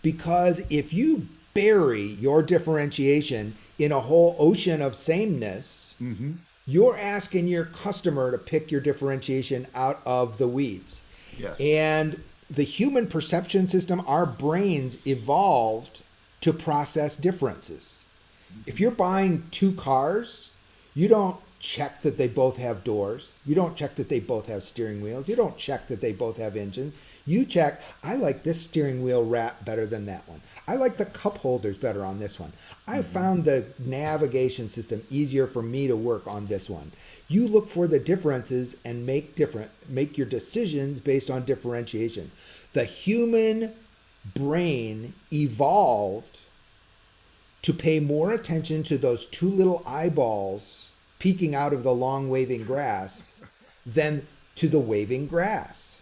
Because 0.01 0.61
if 0.69 0.93
you 0.93 1.27
bury 1.53 2.03
your 2.03 2.41
differentiation 2.43 3.55
in 3.79 3.91
a 3.91 3.99
whole 4.01 4.35
ocean 4.37 4.81
of 4.81 4.95
sameness, 4.95 5.95
mm-hmm. 6.01 6.33
you're 6.65 6.97
asking 6.97 7.47
your 7.47 7.65
customer 7.65 8.31
to 8.31 8.37
pick 8.37 8.71
your 8.71 8.81
differentiation 8.81 9.67
out 9.73 9.99
of 10.05 10.37
the 10.37 10.47
weeds. 10.47 11.01
Yes. 11.37 11.59
And 11.59 12.23
the 12.49 12.63
human 12.63 13.07
perception 13.07 13.67
system, 13.67 14.03
our 14.05 14.25
brains 14.25 14.97
evolved 15.07 16.01
to 16.41 16.53
process 16.53 17.15
differences. 17.15 17.99
If 18.65 18.79
you're 18.79 18.91
buying 18.91 19.47
two 19.51 19.71
cars, 19.71 20.49
you 20.93 21.07
don't 21.07 21.37
check 21.61 22.01
that 22.01 22.17
they 22.17 22.27
both 22.27 22.57
have 22.57 22.83
doors. 22.83 23.37
You 23.45 23.53
don't 23.53 23.77
check 23.77 23.95
that 23.95 24.09
they 24.09 24.19
both 24.19 24.47
have 24.47 24.63
steering 24.63 25.01
wheels. 25.01 25.29
You 25.29 25.35
don't 25.35 25.57
check 25.57 25.87
that 25.87 26.01
they 26.01 26.11
both 26.11 26.37
have 26.37 26.57
engines. 26.57 26.97
You 27.25 27.45
check, 27.45 27.81
I 28.03 28.15
like 28.15 28.43
this 28.43 28.59
steering 28.59 29.03
wheel 29.03 29.23
wrap 29.23 29.63
better 29.63 29.85
than 29.85 30.07
that 30.07 30.27
one. 30.27 30.41
I 30.67 30.75
like 30.75 30.97
the 30.97 31.05
cup 31.05 31.37
holders 31.37 31.77
better 31.77 32.03
on 32.03 32.19
this 32.19 32.39
one. 32.39 32.51
I 32.87 32.97
mm-hmm. 32.97 33.01
found 33.01 33.45
the 33.45 33.65
navigation 33.77 34.69
system 34.69 35.03
easier 35.09 35.45
for 35.45 35.61
me 35.61 35.87
to 35.87 35.95
work 35.95 36.25
on 36.25 36.47
this 36.47 36.69
one. 36.69 36.91
You 37.27 37.47
look 37.47 37.69
for 37.69 37.87
the 37.87 37.99
differences 37.99 38.77
and 38.83 39.05
make 39.05 39.35
different 39.35 39.71
make 39.87 40.17
your 40.17 40.27
decisions 40.27 40.99
based 40.99 41.29
on 41.29 41.45
differentiation. 41.45 42.31
The 42.73 42.85
human 42.85 43.73
brain 44.35 45.13
evolved 45.31 46.41
to 47.61 47.73
pay 47.73 47.99
more 47.99 48.31
attention 48.31 48.81
to 48.83 48.97
those 48.97 49.25
two 49.27 49.49
little 49.49 49.83
eyeballs 49.85 50.90
peeking 51.21 51.53
out 51.53 51.71
of 51.71 51.83
the 51.83 51.93
long 51.93 52.31
waving 52.31 52.63
grass 52.63 53.31
than 53.85 54.25
to 54.55 54.67
the 54.67 54.79
waving 54.79 55.27
grass. 55.27 56.01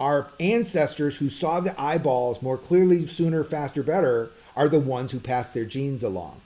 Our 0.00 0.26
ancestors 0.40 1.18
who 1.18 1.28
saw 1.28 1.60
the 1.60 1.80
eyeballs 1.80 2.42
more 2.42 2.58
clearly, 2.58 3.06
sooner, 3.06 3.44
faster, 3.44 3.84
better 3.84 4.30
are 4.56 4.68
the 4.68 4.80
ones 4.80 5.12
who 5.12 5.20
passed 5.20 5.54
their 5.54 5.64
genes 5.64 6.02
along. 6.02 6.40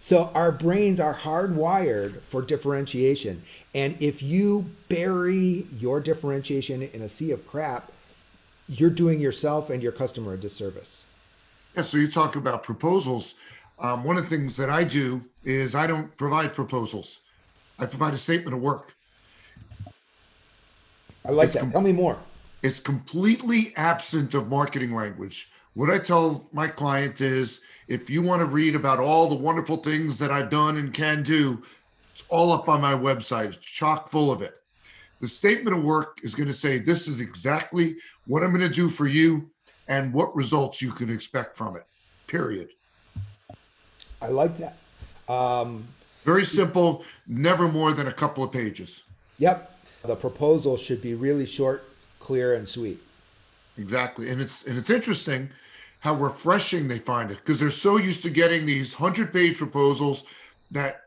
So 0.00 0.30
our 0.34 0.50
brains 0.50 0.98
are 0.98 1.14
hardwired 1.14 2.22
for 2.22 2.40
differentiation. 2.40 3.42
And 3.74 4.00
if 4.00 4.22
you 4.22 4.70
bury 4.88 5.66
your 5.78 6.00
differentiation 6.00 6.80
in 6.80 7.02
a 7.02 7.08
sea 7.10 7.32
of 7.32 7.46
crap, 7.46 7.92
you're 8.66 8.88
doing 8.88 9.20
yourself 9.20 9.68
and 9.68 9.82
your 9.82 9.92
customer 9.92 10.32
a 10.32 10.38
disservice. 10.38 11.04
Yeah, 11.76 11.82
so 11.82 11.98
you 11.98 12.08
talk 12.08 12.34
about 12.34 12.62
proposals. 12.62 13.34
Um, 13.78 14.04
one 14.04 14.16
of 14.16 14.24
the 14.24 14.30
things 14.30 14.56
that 14.56 14.70
I 14.70 14.84
do 14.84 15.22
is 15.44 15.74
I 15.74 15.86
don't 15.86 16.14
provide 16.16 16.54
proposals. 16.54 17.20
I 17.78 17.86
provide 17.86 18.14
a 18.14 18.18
statement 18.18 18.54
of 18.54 18.62
work. 18.62 18.94
I 21.26 21.30
like 21.30 21.46
it's 21.46 21.54
that. 21.54 21.60
Com- 21.60 21.72
tell 21.72 21.80
me 21.80 21.92
more. 21.92 22.18
It's 22.62 22.80
completely 22.80 23.74
absent 23.76 24.34
of 24.34 24.48
marketing 24.48 24.94
language. 24.94 25.50
What 25.74 25.90
I 25.90 25.98
tell 25.98 26.48
my 26.52 26.68
client 26.68 27.20
is 27.20 27.60
if 27.88 28.08
you 28.08 28.22
want 28.22 28.40
to 28.40 28.46
read 28.46 28.74
about 28.74 29.00
all 29.00 29.28
the 29.28 29.34
wonderful 29.34 29.78
things 29.78 30.18
that 30.18 30.30
I've 30.30 30.50
done 30.50 30.78
and 30.78 30.94
can 30.94 31.22
do, 31.22 31.62
it's 32.12 32.22
all 32.28 32.52
up 32.52 32.68
on 32.68 32.80
my 32.80 32.94
website. 32.94 33.46
It's 33.46 33.56
chock 33.58 34.08
full 34.08 34.30
of 34.30 34.40
it. 34.40 34.54
The 35.20 35.28
statement 35.28 35.76
of 35.76 35.82
work 35.82 36.20
is 36.22 36.34
going 36.34 36.48
to 36.48 36.54
say 36.54 36.78
this 36.78 37.08
is 37.08 37.20
exactly 37.20 37.96
what 38.26 38.42
I'm 38.42 38.50
going 38.50 38.66
to 38.66 38.74
do 38.74 38.88
for 38.88 39.06
you 39.06 39.50
and 39.88 40.12
what 40.12 40.34
results 40.36 40.80
you 40.80 40.92
can 40.92 41.10
expect 41.10 41.56
from 41.56 41.76
it. 41.76 41.84
Period. 42.26 42.68
I 44.22 44.28
like 44.28 44.56
that. 44.58 44.76
Um, 45.28 45.86
Very 46.24 46.44
simple, 46.44 47.04
never 47.26 47.68
more 47.68 47.92
than 47.92 48.08
a 48.08 48.12
couple 48.12 48.42
of 48.42 48.50
pages. 48.50 49.04
Yep. 49.38 49.70
The 50.04 50.16
proposal 50.16 50.76
should 50.76 51.00
be 51.00 51.14
really 51.14 51.46
short, 51.46 51.84
clear, 52.18 52.54
and 52.54 52.66
sweet. 52.66 53.00
Exactly. 53.78 54.30
And 54.30 54.40
it's 54.40 54.66
and 54.66 54.78
it's 54.78 54.90
interesting 54.90 55.50
how 56.00 56.14
refreshing 56.14 56.86
they 56.86 56.98
find 56.98 57.30
it 57.30 57.38
because 57.38 57.58
they're 57.58 57.70
so 57.70 57.96
used 57.96 58.22
to 58.22 58.30
getting 58.30 58.66
these 58.66 58.98
100 58.98 59.32
page 59.32 59.56
proposals 59.56 60.24
that 60.70 61.04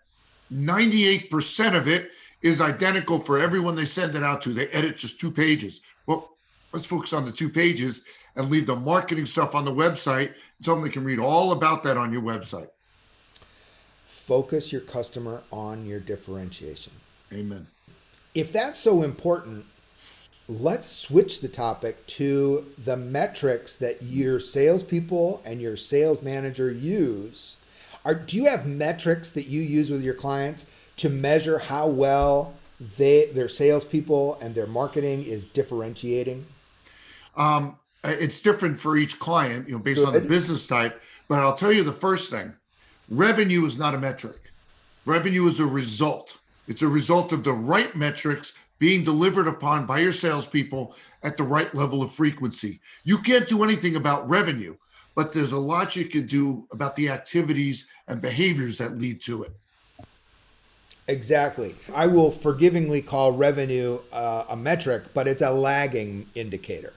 98% 0.51 1.75
of 1.75 1.87
it 1.87 2.11
is 2.41 2.61
identical 2.61 3.19
for 3.19 3.37
everyone 3.37 3.75
they 3.75 3.85
send 3.85 4.15
it 4.15 4.23
out 4.23 4.41
to. 4.41 4.53
They 4.53 4.67
edit 4.67 4.97
just 4.97 5.19
two 5.19 5.31
pages. 5.31 5.81
Well, 6.07 6.37
let's 6.73 6.87
focus 6.87 7.13
on 7.13 7.25
the 7.25 7.31
two 7.31 7.49
pages 7.49 8.03
and 8.35 8.49
leave 8.49 8.65
the 8.65 8.75
marketing 8.75 9.25
stuff 9.25 9.55
on 9.55 9.65
the 9.65 9.71
website 9.71 10.33
so 10.61 10.79
they 10.79 10.89
can 10.89 11.03
read 11.03 11.19
all 11.19 11.51
about 11.51 11.83
that 11.83 11.97
on 11.97 12.11
your 12.11 12.21
website. 12.21 12.69
Focus 14.27 14.73
your 14.73 14.81
customer 14.81 15.41
on 15.53 15.85
your 15.85 16.01
differentiation. 16.01 16.91
Amen. 17.31 17.65
If 18.35 18.51
that's 18.51 18.77
so 18.77 19.01
important, 19.01 19.65
let's 20.49 20.85
switch 20.85 21.39
the 21.39 21.47
topic 21.47 22.05
to 22.07 22.65
the 22.83 22.97
metrics 22.97 23.77
that 23.77 24.03
your 24.03 24.41
salespeople 24.41 25.41
and 25.45 25.61
your 25.61 25.77
sales 25.77 26.21
manager 26.21 26.69
use. 26.69 27.55
Are, 28.03 28.15
do 28.15 28.35
you 28.35 28.47
have 28.47 28.65
metrics 28.65 29.31
that 29.31 29.47
you 29.47 29.61
use 29.61 29.89
with 29.89 30.03
your 30.03 30.13
clients 30.13 30.65
to 30.97 31.07
measure 31.07 31.59
how 31.59 31.87
well 31.87 32.53
they 32.97 33.27
their 33.27 33.47
salespeople 33.47 34.37
and 34.41 34.53
their 34.53 34.67
marketing 34.67 35.23
is 35.23 35.45
differentiating? 35.45 36.45
Um, 37.37 37.77
it's 38.03 38.41
different 38.41 38.77
for 38.77 38.97
each 38.97 39.19
client, 39.19 39.69
you 39.69 39.75
know, 39.75 39.79
based 39.79 39.99
Good. 39.99 40.07
on 40.09 40.13
the 40.15 40.19
business 40.19 40.67
type. 40.67 41.01
But 41.29 41.39
I'll 41.39 41.55
tell 41.55 41.71
you 41.71 41.83
the 41.85 41.93
first 41.93 42.29
thing 42.29 42.56
Revenue 43.09 43.65
is 43.65 43.77
not 43.77 43.95
a 43.95 43.97
metric. 43.97 44.51
Revenue 45.05 45.47
is 45.47 45.61
a 45.61 45.65
result. 45.65 46.37
It's 46.67 46.81
a 46.81 46.87
result 46.87 47.31
of 47.31 47.43
the 47.43 47.53
right 47.53 47.95
metrics 47.95 48.53
being 48.79 49.05
delivered 49.05 49.47
upon 49.47 49.85
by 49.85 49.99
your 49.99 50.11
salespeople 50.11 50.93
at 51.23 51.37
the 51.37 51.43
right 51.43 51.73
level 51.73 52.01
of 52.03 52.11
frequency. 52.11 52.81
You 53.05 53.19
can't 53.19 53.47
do 53.47 53.63
anything 53.63 53.95
about 53.95 54.29
revenue, 54.29 54.75
but 55.15 55.31
there's 55.31 55.53
a 55.53 55.57
lot 55.57 55.95
you 55.95 56.05
can 56.05 56.27
do 56.27 56.67
about 56.71 56.97
the 56.97 57.09
activities 57.09 57.87
and 58.09 58.21
behaviors 58.21 58.77
that 58.79 58.97
lead 58.97 59.21
to 59.21 59.43
it. 59.43 59.53
Exactly. 61.07 61.75
I 61.95 62.07
will 62.07 62.31
forgivingly 62.31 63.01
call 63.01 63.31
revenue 63.31 63.99
uh, 64.11 64.45
a 64.49 64.57
metric, 64.57 65.03
but 65.13 65.29
it's 65.29 65.41
a 65.41 65.51
lagging 65.51 66.27
indicator. 66.35 66.91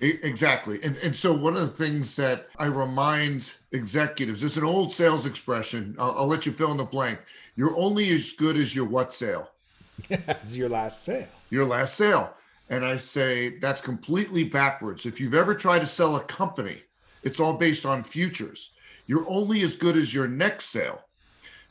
Exactly. 0.00 0.80
And, 0.82 0.96
and 0.98 1.14
so, 1.14 1.32
one 1.32 1.54
of 1.56 1.62
the 1.62 1.84
things 1.84 2.16
that 2.16 2.48
I 2.58 2.66
remind 2.66 3.54
executives 3.72 4.42
is 4.42 4.56
an 4.56 4.64
old 4.64 4.92
sales 4.92 5.24
expression. 5.24 5.94
I'll, 5.98 6.14
I'll, 6.18 6.26
let 6.26 6.44
you 6.44 6.52
fill 6.52 6.72
in 6.72 6.76
the 6.76 6.84
blank. 6.84 7.20
You're 7.54 7.76
only 7.76 8.10
as 8.10 8.32
good 8.32 8.56
as 8.56 8.74
your 8.74 8.86
what 8.86 9.12
sale? 9.12 9.50
it's 10.10 10.56
your 10.56 10.68
last 10.68 11.04
sale. 11.04 11.28
Your 11.50 11.64
last 11.64 11.94
sale. 11.94 12.34
And 12.70 12.84
I 12.84 12.96
say 12.96 13.58
that's 13.58 13.80
completely 13.80 14.42
backwards. 14.42 15.06
If 15.06 15.20
you've 15.20 15.34
ever 15.34 15.54
tried 15.54 15.80
to 15.80 15.86
sell 15.86 16.16
a 16.16 16.24
company, 16.24 16.78
it's 17.22 17.38
all 17.38 17.56
based 17.56 17.86
on 17.86 18.02
futures. 18.02 18.72
You're 19.06 19.28
only 19.28 19.62
as 19.62 19.76
good 19.76 19.96
as 19.96 20.12
your 20.12 20.26
next 20.26 20.66
sale. 20.66 21.02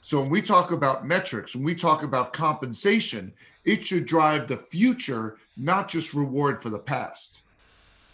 So, 0.01 0.21
when 0.21 0.29
we 0.29 0.41
talk 0.41 0.71
about 0.71 1.05
metrics, 1.05 1.55
when 1.55 1.65
we 1.65 1.75
talk 1.75 2.03
about 2.03 2.33
compensation, 2.33 3.33
it 3.65 3.85
should 3.85 4.05
drive 4.05 4.47
the 4.47 4.57
future, 4.57 5.37
not 5.57 5.89
just 5.89 6.13
reward 6.13 6.61
for 6.61 6.69
the 6.69 6.79
past. 6.79 7.41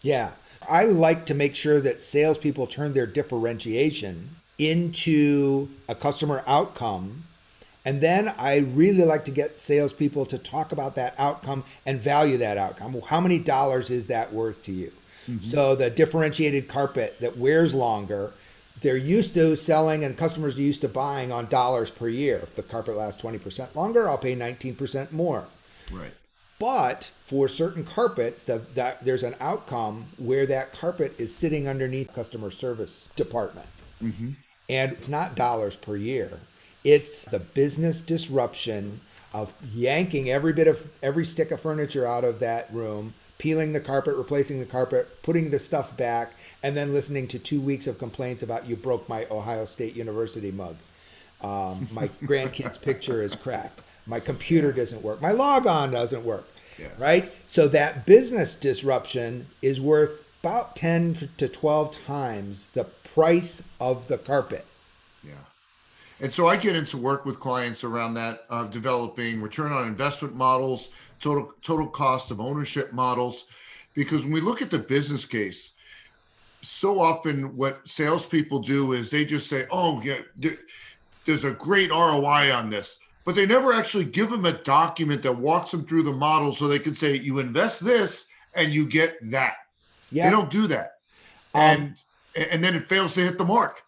Yeah. 0.01 0.31
I 0.67 0.85
like 0.85 1.25
to 1.27 1.33
make 1.33 1.55
sure 1.55 1.79
that 1.81 2.01
salespeople 2.01 2.67
turn 2.67 2.93
their 2.93 3.07
differentiation 3.07 4.35
into 4.57 5.69
a 5.87 5.95
customer 5.95 6.43
outcome. 6.45 7.23
And 7.85 8.01
then 8.01 8.33
I 8.37 8.57
really 8.57 9.05
like 9.05 9.25
to 9.25 9.31
get 9.31 9.59
salespeople 9.59 10.25
to 10.27 10.37
talk 10.37 10.71
about 10.71 10.95
that 10.95 11.15
outcome 11.17 11.63
and 11.85 11.99
value 11.99 12.37
that 12.37 12.57
outcome. 12.57 13.01
How 13.07 13.21
many 13.21 13.39
dollars 13.39 13.89
is 13.89 14.07
that 14.07 14.33
worth 14.33 14.61
to 14.63 14.71
you? 14.71 14.91
Mm-hmm. 15.29 15.45
So 15.49 15.75
the 15.75 15.89
differentiated 15.89 16.67
carpet 16.67 17.19
that 17.19 17.37
wears 17.37 17.73
longer, 17.73 18.33
they're 18.81 18.97
used 18.97 19.33
to 19.35 19.55
selling 19.55 20.03
and 20.03 20.17
customers 20.17 20.57
are 20.57 20.61
used 20.61 20.81
to 20.81 20.89
buying 20.89 21.31
on 21.31 21.47
dollars 21.47 21.89
per 21.89 22.09
year. 22.09 22.39
If 22.43 22.55
the 22.55 22.63
carpet 22.63 22.95
lasts 22.95 23.21
20% 23.21 23.75
longer, 23.75 24.09
I'll 24.09 24.17
pay 24.17 24.35
19% 24.35 25.11
more. 25.11 25.47
Right. 25.91 26.11
But 26.59 27.11
for 27.25 27.47
certain 27.47 27.85
carpets, 27.85 28.43
the, 28.43 28.61
that 28.75 29.05
there's 29.05 29.23
an 29.23 29.35
outcome 29.39 30.07
where 30.17 30.45
that 30.47 30.73
carpet 30.73 31.15
is 31.17 31.33
sitting 31.33 31.67
underneath 31.69 32.13
customer 32.13 32.51
service 32.51 33.07
department, 33.15 33.67
and 34.67 34.91
it's 34.91 35.07
not 35.09 35.35
dollars 35.35 35.75
per 35.77 35.95
year. 35.95 36.39
It's 36.83 37.23
the 37.25 37.39
business 37.39 38.01
disruption 38.01 38.99
of 39.33 39.53
yanking 39.73 40.29
every 40.29 40.51
bit 40.53 40.67
of 40.67 40.89
every 41.01 41.23
stick 41.25 41.51
of 41.51 41.61
furniture 41.61 42.05
out 42.05 42.23
of 42.25 42.39
that 42.39 42.71
room, 42.73 43.13
peeling 43.37 43.73
the 43.73 43.79
carpet, 43.79 44.15
replacing 44.15 44.59
the 44.59 44.65
carpet, 44.65 45.21
putting 45.23 45.51
the 45.51 45.59
stuff 45.59 45.95
back, 45.95 46.33
and 46.61 46.75
then 46.75 46.93
listening 46.93 47.27
to 47.27 47.39
two 47.39 47.61
weeks 47.61 47.87
of 47.87 47.97
complaints 47.97 48.43
about 48.43 48.67
you 48.67 48.75
broke 48.75 49.07
my 49.07 49.25
Ohio 49.31 49.65
State 49.65 49.95
University 49.95 50.51
mug. 50.51 50.75
Um, 51.41 51.87
my 51.91 52.07
grandkid's 52.23 52.77
picture 52.77 53.23
is 53.23 53.35
cracked. 53.35 53.81
My 54.09 54.19
computer 54.19 54.71
doesn't 54.71 55.03
work. 55.03 55.21
My 55.21 55.31
logon 55.31 55.91
doesn't 55.91 56.25
work. 56.25 56.47
Yes. 56.77 56.99
Right? 56.99 57.31
So 57.45 57.67
that 57.67 58.05
business 58.05 58.55
disruption 58.55 59.47
is 59.61 59.79
worth 59.79 60.25
about 60.41 60.75
10 60.75 61.29
to 61.37 61.47
12 61.47 62.05
times 62.05 62.67
the 62.73 62.85
price 62.85 63.63
of 63.79 64.07
the 64.07 64.17
carpet. 64.17 64.65
Yeah. 65.23 65.33
And 66.21 66.33
so 66.33 66.47
I 66.47 66.55
get 66.57 66.75
into 66.75 66.97
work 66.97 67.25
with 67.25 67.39
clients 67.39 67.83
around 67.83 68.15
that 68.15 68.45
of 68.49 68.71
developing 68.71 69.41
return 69.41 69.71
on 69.71 69.87
investment 69.87 70.35
models, 70.35 70.89
total 71.19 71.53
total 71.61 71.87
cost 71.87 72.31
of 72.31 72.39
ownership 72.39 72.93
models, 72.93 73.45
because 73.93 74.23
when 74.23 74.31
we 74.31 74.41
look 74.41 74.61
at 74.61 74.69
the 74.69 74.79
business 74.79 75.25
case, 75.25 75.71
so 76.61 76.99
often 76.99 77.55
what 77.55 77.87
salespeople 77.87 78.59
do 78.59 78.93
is 78.93 79.09
they 79.09 79.25
just 79.25 79.47
say, 79.47 79.65
"Oh, 79.71 80.01
yeah, 80.01 80.19
there's 81.25 81.43
a 81.43 81.51
great 81.51 81.89
ROI 81.89 82.53
on 82.53 82.69
this," 82.69 82.99
but 83.29 83.35
they 83.35 83.45
never 83.45 83.71
actually 83.71 84.05
give 84.05 84.31
them 84.31 84.43
a 84.45 84.53
document 84.53 85.21
that 85.21 85.37
walks 85.37 85.69
them 85.69 85.85
through 85.85 86.01
the 86.01 86.11
model 86.11 86.51
so 86.51 86.67
they 86.67 86.79
can 86.79 86.95
say, 86.95 87.15
"You 87.15 87.37
invest 87.37 87.85
this 87.85 88.25
and 88.55 88.73
you 88.73 88.87
get 88.87 89.19
that." 89.29 89.57
Yeah. 90.11 90.23
They 90.23 90.35
don't 90.35 90.49
do 90.49 90.65
that, 90.65 90.93
Um, 91.53 91.61
and 91.61 91.95
and 92.51 92.63
then 92.63 92.73
it 92.73 92.89
fails 92.89 93.13
to 93.13 93.21
hit 93.21 93.37
the 93.37 93.45
mark. 93.45 93.83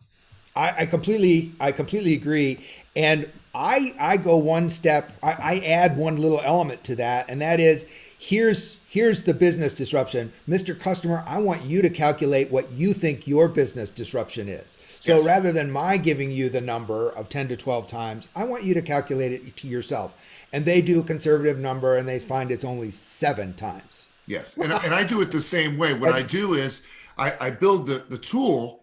I, 0.55 0.83
I 0.83 0.85
completely 0.85 1.53
I 1.59 1.71
completely 1.71 2.13
agree. 2.13 2.59
And 2.95 3.27
I 3.55 3.95
I 3.99 4.17
go 4.17 4.37
one 4.37 4.69
step, 4.69 5.11
I, 5.23 5.31
I 5.31 5.55
add 5.65 5.97
one 5.97 6.17
little 6.17 6.41
element 6.41 6.83
to 6.83 6.95
that, 6.97 7.25
and 7.27 7.41
that 7.41 7.59
is 7.59 7.87
here's 8.21 8.77
here's 8.87 9.23
the 9.23 9.33
business 9.33 9.73
disruption. 9.73 10.31
Mr. 10.47 10.79
Customer, 10.79 11.23
I 11.25 11.39
want 11.39 11.63
you 11.63 11.81
to 11.81 11.89
calculate 11.89 12.51
what 12.51 12.71
you 12.71 12.93
think 12.93 13.25
your 13.25 13.47
business 13.47 13.89
disruption 13.89 14.47
is. 14.47 14.77
So 14.99 15.17
Yes. 15.17 15.25
rather 15.25 15.51
than 15.51 15.71
my 15.71 15.97
giving 15.97 16.29
you 16.31 16.47
the 16.49 16.61
number 16.61 17.09
of 17.09 17.29
10 17.29 17.47
to 17.47 17.57
12 17.57 17.87
times, 17.87 18.27
I 18.35 18.43
want 18.43 18.63
you 18.63 18.75
to 18.75 18.81
calculate 18.83 19.31
it 19.31 19.57
to 19.57 19.67
yourself. 19.67 20.13
And 20.53 20.65
they 20.65 20.81
do 20.81 20.99
a 20.99 21.03
conservative 21.03 21.57
number 21.57 21.97
and 21.97 22.07
they 22.07 22.19
find 22.19 22.51
it's 22.51 22.63
only 22.65 22.91
seven 22.91 23.53
times. 23.53 24.05
Yes, 24.27 24.55
and, 24.55 24.71
I- 24.71 24.83
and 24.83 24.93
I 24.93 25.03
do 25.03 25.21
it 25.21 25.31
the 25.31 25.41
same 25.41 25.77
way. 25.79 25.93
What 25.95 26.13
I 26.13 26.21
do 26.21 26.53
is 26.53 26.81
I, 27.17 27.33
I 27.41 27.49
build 27.49 27.87
the, 27.87 28.03
the 28.07 28.17
tool, 28.19 28.81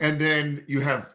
and 0.00 0.18
then 0.18 0.64
you 0.66 0.80
have 0.80 1.12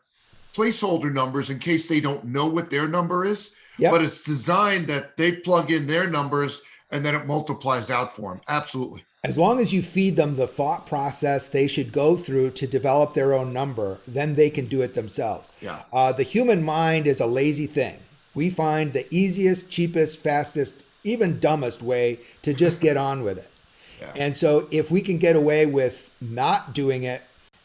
placeholder 0.56 1.12
numbers 1.12 1.50
in 1.50 1.58
case 1.60 1.88
they 1.88 2.00
don't 2.00 2.26
know 2.26 2.46
what 2.46 2.70
their 2.70 2.88
number 2.88 3.26
is. 3.26 3.52
Yep. 3.80 3.92
But 3.92 4.04
it's 4.04 4.24
designed 4.24 4.88
that 4.88 5.18
they 5.18 5.32
plug 5.34 5.72
in 5.72 5.86
their 5.88 6.08
numbers, 6.10 6.62
and 6.96 7.06
then 7.06 7.14
it 7.14 7.28
multiplies 7.28 7.90
out 7.90 8.16
for 8.16 8.32
them. 8.32 8.42
Absolutely. 8.48 9.04
As 9.22 9.38
long 9.38 9.60
as 9.60 9.74
you 9.74 9.82
feed 9.82 10.16
them 10.16 10.38
the 10.38 10.48
thought 10.48 10.88
process 10.88 11.48
they 11.48 11.68
should 11.68 11.92
go 11.92 12.16
through 12.16 12.52
to 12.52 12.66
develop 12.66 13.14
their 13.14 13.34
own 13.34 13.52
number, 13.52 14.00
then 14.08 14.36
they 14.36 14.50
can 14.50 14.68
do 14.68 14.82
it 14.82 14.94
themselves. 14.94 15.52
Yeah. 15.60 15.84
Uh, 15.92 16.14
the 16.14 16.24
human 16.24 16.64
mind 16.64 17.06
is 17.06 17.20
a 17.20 17.26
lazy 17.26 17.68
thing. 17.68 18.00
We 18.34 18.50
find 18.50 18.94
the 18.94 19.14
easiest, 19.14 19.70
cheapest, 19.70 20.20
fastest, 20.20 20.84
even 21.04 21.40
dumbest 21.40 21.82
way 21.82 22.20
to 22.44 22.54
just 22.54 22.80
get 22.80 22.98
on 22.98 23.24
with 23.24 23.38
it. 23.38 23.50
Yeah. 24.02 24.12
And 24.14 24.36
so, 24.36 24.68
if 24.72 24.92
we 24.92 25.00
can 25.00 25.20
get 25.20 25.38
away 25.38 25.66
with 25.66 26.12
not 26.20 26.74
doing 26.74 27.04
it 27.04 27.22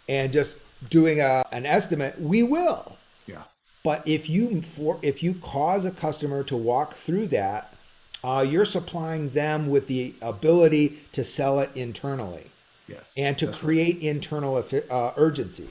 and 0.08 0.32
just 0.32 0.60
doing 0.88 1.20
a, 1.20 1.44
an 1.50 1.66
estimate, 1.66 2.20
we 2.20 2.44
will. 2.44 2.98
Yeah. 3.26 3.42
But 3.82 4.06
if 4.06 4.30
you 4.30 4.62
for 4.62 5.00
if 5.02 5.24
you 5.24 5.34
cause 5.34 5.84
a 5.84 5.90
customer 5.90 6.44
to 6.44 6.56
walk 6.56 6.94
through 6.94 7.26
that, 7.28 7.74
uh, 8.22 8.44
you're 8.48 8.64
supplying 8.66 9.30
them 9.30 9.68
with 9.68 9.86
the 9.86 10.14
ability 10.20 10.98
to 11.12 11.24
sell 11.24 11.60
it 11.60 11.70
internally 11.74 12.50
Yes. 12.86 13.14
and 13.16 13.38
to 13.38 13.46
That's 13.46 13.58
right. 13.58 13.64
create 13.64 13.98
internal 14.02 14.64
uh, 14.90 15.12
urgency. 15.16 15.68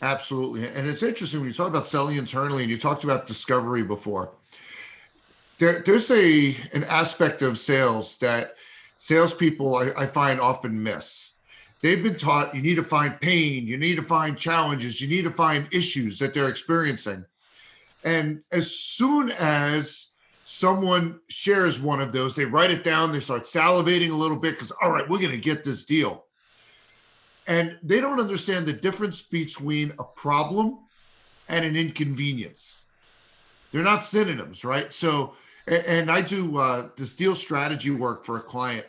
Absolutely. 0.00 0.68
And 0.68 0.88
it's 0.88 1.02
interesting 1.02 1.40
when 1.40 1.48
you 1.48 1.54
talk 1.54 1.68
about 1.68 1.86
selling 1.86 2.16
internally 2.16 2.62
and 2.62 2.70
you 2.70 2.78
talked 2.78 3.04
about 3.04 3.26
discovery 3.26 3.82
before. 3.82 4.30
There, 5.58 5.80
there's 5.80 6.10
a 6.10 6.56
an 6.72 6.84
aspect 6.84 7.42
of 7.42 7.58
sales 7.58 8.18
that 8.18 8.54
salespeople 8.98 9.76
I, 9.76 9.92
I 9.96 10.06
find 10.06 10.40
often 10.40 10.82
miss. 10.82 11.32
They've 11.80 12.02
been 12.02 12.16
taught 12.16 12.54
you 12.54 12.62
need 12.62 12.76
to 12.76 12.82
find 12.82 13.20
pain, 13.20 13.66
you 13.66 13.76
need 13.76 13.96
to 13.96 14.02
find 14.02 14.36
challenges, 14.38 15.00
you 15.00 15.08
need 15.08 15.22
to 15.22 15.30
find 15.30 15.68
issues 15.72 16.18
that 16.18 16.34
they're 16.34 16.48
experiencing. 16.48 17.24
And 18.04 18.42
as 18.52 18.70
soon 18.70 19.30
as 19.32 20.08
someone 20.54 21.20
shares 21.28 21.80
one 21.80 22.00
of 22.00 22.12
those, 22.12 22.34
they 22.34 22.44
write 22.44 22.70
it 22.70 22.84
down, 22.84 23.12
they 23.12 23.20
start 23.20 23.44
salivating 23.44 24.10
a 24.10 24.14
little 24.14 24.36
bit 24.36 24.52
because, 24.52 24.72
all 24.82 24.90
right, 24.90 25.08
we're 25.08 25.18
going 25.18 25.30
to 25.30 25.36
get 25.38 25.64
this 25.64 25.84
deal 25.84 26.24
and 27.46 27.78
they 27.82 28.00
don't 28.00 28.20
understand 28.20 28.66
the 28.66 28.72
difference 28.72 29.22
between 29.22 29.92
a 29.98 30.04
problem 30.04 30.78
and 31.48 31.64
an 31.64 31.76
inconvenience. 31.76 32.84
They're 33.70 33.82
not 33.82 34.04
synonyms, 34.04 34.64
right? 34.64 34.92
So, 34.92 35.34
and 35.66 36.10
I 36.10 36.20
do 36.20 36.58
uh, 36.58 36.88
this 36.96 37.14
deal 37.14 37.34
strategy 37.34 37.90
work 37.90 38.24
for 38.24 38.36
a 38.36 38.42
client. 38.42 38.86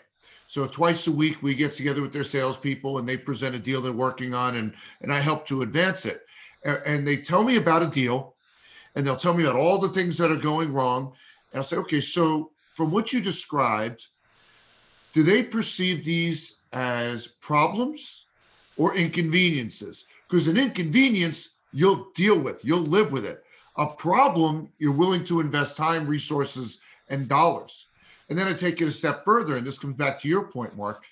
So 0.48 0.68
twice 0.68 1.08
a 1.08 1.12
week 1.12 1.42
we 1.42 1.56
get 1.56 1.72
together 1.72 2.02
with 2.02 2.14
their 2.14 2.24
salespeople 2.24 3.00
and 3.00 3.10
they 3.10 3.18
present 3.18 3.56
a 3.56 3.60
deal 3.60 3.82
they're 3.82 3.92
working 3.92 4.34
on, 4.34 4.58
and 4.58 4.74
and 5.02 5.12
I 5.12 5.20
help 5.20 5.48
to 5.48 5.64
advance 5.64 6.06
it. 6.06 6.22
And 6.64 7.06
they 7.06 7.18
tell 7.18 7.44
me 7.44 7.58
about 7.58 7.84
a 7.84 7.88
deal, 7.88 8.36
and 8.96 9.06
they'll 9.06 9.16
tell 9.16 9.34
me 9.34 9.44
about 9.44 9.56
all 9.56 9.80
the 9.80 9.90
things 9.90 10.18
that 10.20 10.32
are 10.32 10.38
going 10.38 10.72
wrong. 10.72 11.14
And 11.56 11.62
I'll 11.62 11.64
say, 11.64 11.78
okay, 11.78 12.02
so 12.02 12.52
from 12.74 12.92
what 12.92 13.14
you 13.14 13.22
described, 13.22 14.10
do 15.14 15.24
they 15.24 15.42
perceive 15.42 16.04
these 16.04 16.58
as 16.74 17.28
problems 17.28 18.26
or 18.76 18.94
inconveniences? 18.94 20.04
Because 20.28 20.50
an 20.50 20.58
inconvenience 20.58 21.56
you'll 21.72 22.10
deal 22.14 22.38
with 22.38 22.66
you'll 22.66 22.82
live 22.82 23.14
with 23.14 23.26
it. 23.26 23.42
A 23.78 23.88
problem 23.88 24.68
you're 24.80 24.92
willing 24.92 25.24
to 25.26 25.40
invest 25.40 25.78
time 25.78 26.06
resources 26.08 26.80
and 27.08 27.30
dollars. 27.30 27.88
And 28.28 28.38
then 28.38 28.48
i 28.48 28.54
take 28.54 28.82
it 28.82 28.90
a 28.90 28.92
step 28.92 29.24
further 29.24 29.56
and 29.56 29.66
this 29.66 29.80
comes 29.80 29.96
back 29.96 30.20
to 30.20 30.28
your 30.28 30.48
point 30.48 30.76
mark 30.76 31.06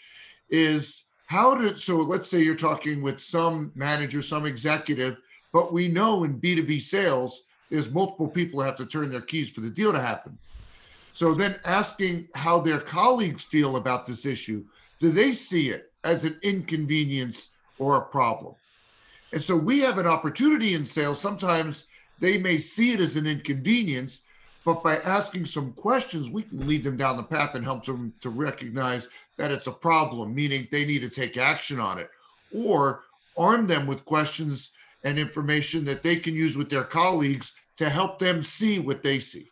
is 0.50 1.04
how 1.28 1.56
to 1.56 1.78
so 1.78 1.98
let's 1.98 2.28
say 2.28 2.42
you're 2.42 2.56
talking 2.56 3.02
with 3.02 3.22
some 3.22 3.72
manager 3.76 4.22
some 4.22 4.46
executive 4.46 5.22
but 5.54 5.72
we 5.72 5.88
know 5.88 6.24
in 6.26 6.42
b2b 6.42 6.82
sales 6.82 7.44
there's 7.74 7.90
multiple 7.90 8.28
people 8.28 8.62
have 8.62 8.78
to 8.78 8.86
turn 8.86 9.10
their 9.10 9.22
keys 9.22 9.50
for 9.50 9.62
the 9.62 9.70
deal 9.70 9.92
to 9.92 10.00
happen 10.00 10.38
so 11.12 11.34
then 11.34 11.60
asking 11.66 12.28
how 12.36 12.60
their 12.60 12.80
colleagues 12.80 13.44
feel 13.44 13.76
about 13.76 14.06
this 14.06 14.26
issue 14.26 14.64
do 15.04 15.12
they 15.12 15.34
see 15.34 15.70
it 15.70 15.92
as 16.06 16.24
an 16.24 16.40
inconvenience 16.44 17.50
or 17.78 17.98
a 17.98 18.02
problem? 18.02 18.56
And 19.34 19.44
so 19.44 19.54
we 19.56 19.82
have 19.82 19.98
an 19.98 20.08
opportunity 20.08 20.76
in 20.76 20.86
sales. 20.86 21.20
Sometimes 21.20 21.86
they 22.20 22.38
may 22.38 22.58
see 22.58 22.94
it 22.94 23.02
as 23.02 23.18
an 23.18 23.28
inconvenience, 23.28 24.22
but 24.64 24.82
by 24.82 24.98
asking 24.98 25.46
some 25.46 25.74
questions, 25.74 26.30
we 26.30 26.44
can 26.44 26.66
lead 26.66 26.86
them 26.86 26.96
down 26.96 27.18
the 27.18 27.24
path 27.24 27.56
and 27.56 27.66
help 27.66 27.84
them 27.84 28.14
to 28.22 28.30
recognize 28.30 29.10
that 29.38 29.52
it's 29.52 29.68
a 29.68 29.74
problem, 29.74 30.34
meaning 30.34 30.70
they 30.72 30.86
need 30.86 31.00
to 31.00 31.10
take 31.10 31.36
action 31.36 31.82
on 31.82 32.00
it, 32.00 32.10
or 32.56 33.04
arm 33.36 33.68
them 33.68 33.86
with 33.88 34.06
questions 34.06 34.72
and 35.04 35.20
information 35.20 35.84
that 35.84 36.02
they 36.02 36.16
can 36.16 36.34
use 36.34 36.56
with 36.56 36.70
their 36.70 36.86
colleagues 36.86 37.52
to 37.78 37.90
help 37.90 38.20
them 38.20 38.44
see 38.44 38.80
what 38.80 39.04
they 39.04 39.20
see. 39.20 39.48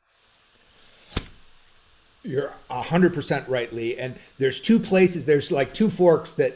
You're 2.23 2.53
hundred 2.69 3.13
percent 3.13 3.47
right, 3.49 3.71
Lee. 3.73 3.97
And 3.97 4.15
there's 4.37 4.59
two 4.59 4.79
places. 4.79 5.25
There's 5.25 5.51
like 5.51 5.73
two 5.73 5.89
forks 5.89 6.33
that 6.33 6.53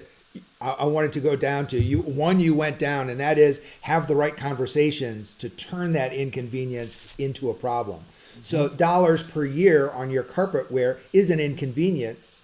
I, 0.61 0.71
I 0.71 0.85
wanted 0.85 1.13
to 1.13 1.19
go 1.19 1.35
down 1.35 1.65
to. 1.67 1.81
You 1.81 2.01
one 2.01 2.39
you 2.39 2.53
went 2.53 2.77
down, 2.77 3.09
and 3.09 3.19
that 3.19 3.39
is 3.39 3.61
have 3.81 4.07
the 4.07 4.15
right 4.15 4.37
conversations 4.37 5.33
to 5.35 5.49
turn 5.49 5.93
that 5.93 6.13
inconvenience 6.13 7.13
into 7.17 7.49
a 7.49 7.53
problem. 7.53 8.01
Mm-hmm. 8.01 8.43
So 8.43 8.69
dollars 8.69 9.23
per 9.23 9.43
year 9.45 9.89
on 9.89 10.11
your 10.11 10.23
carpet 10.23 10.71
wear 10.71 10.99
is 11.13 11.31
an 11.31 11.39
inconvenience. 11.39 12.41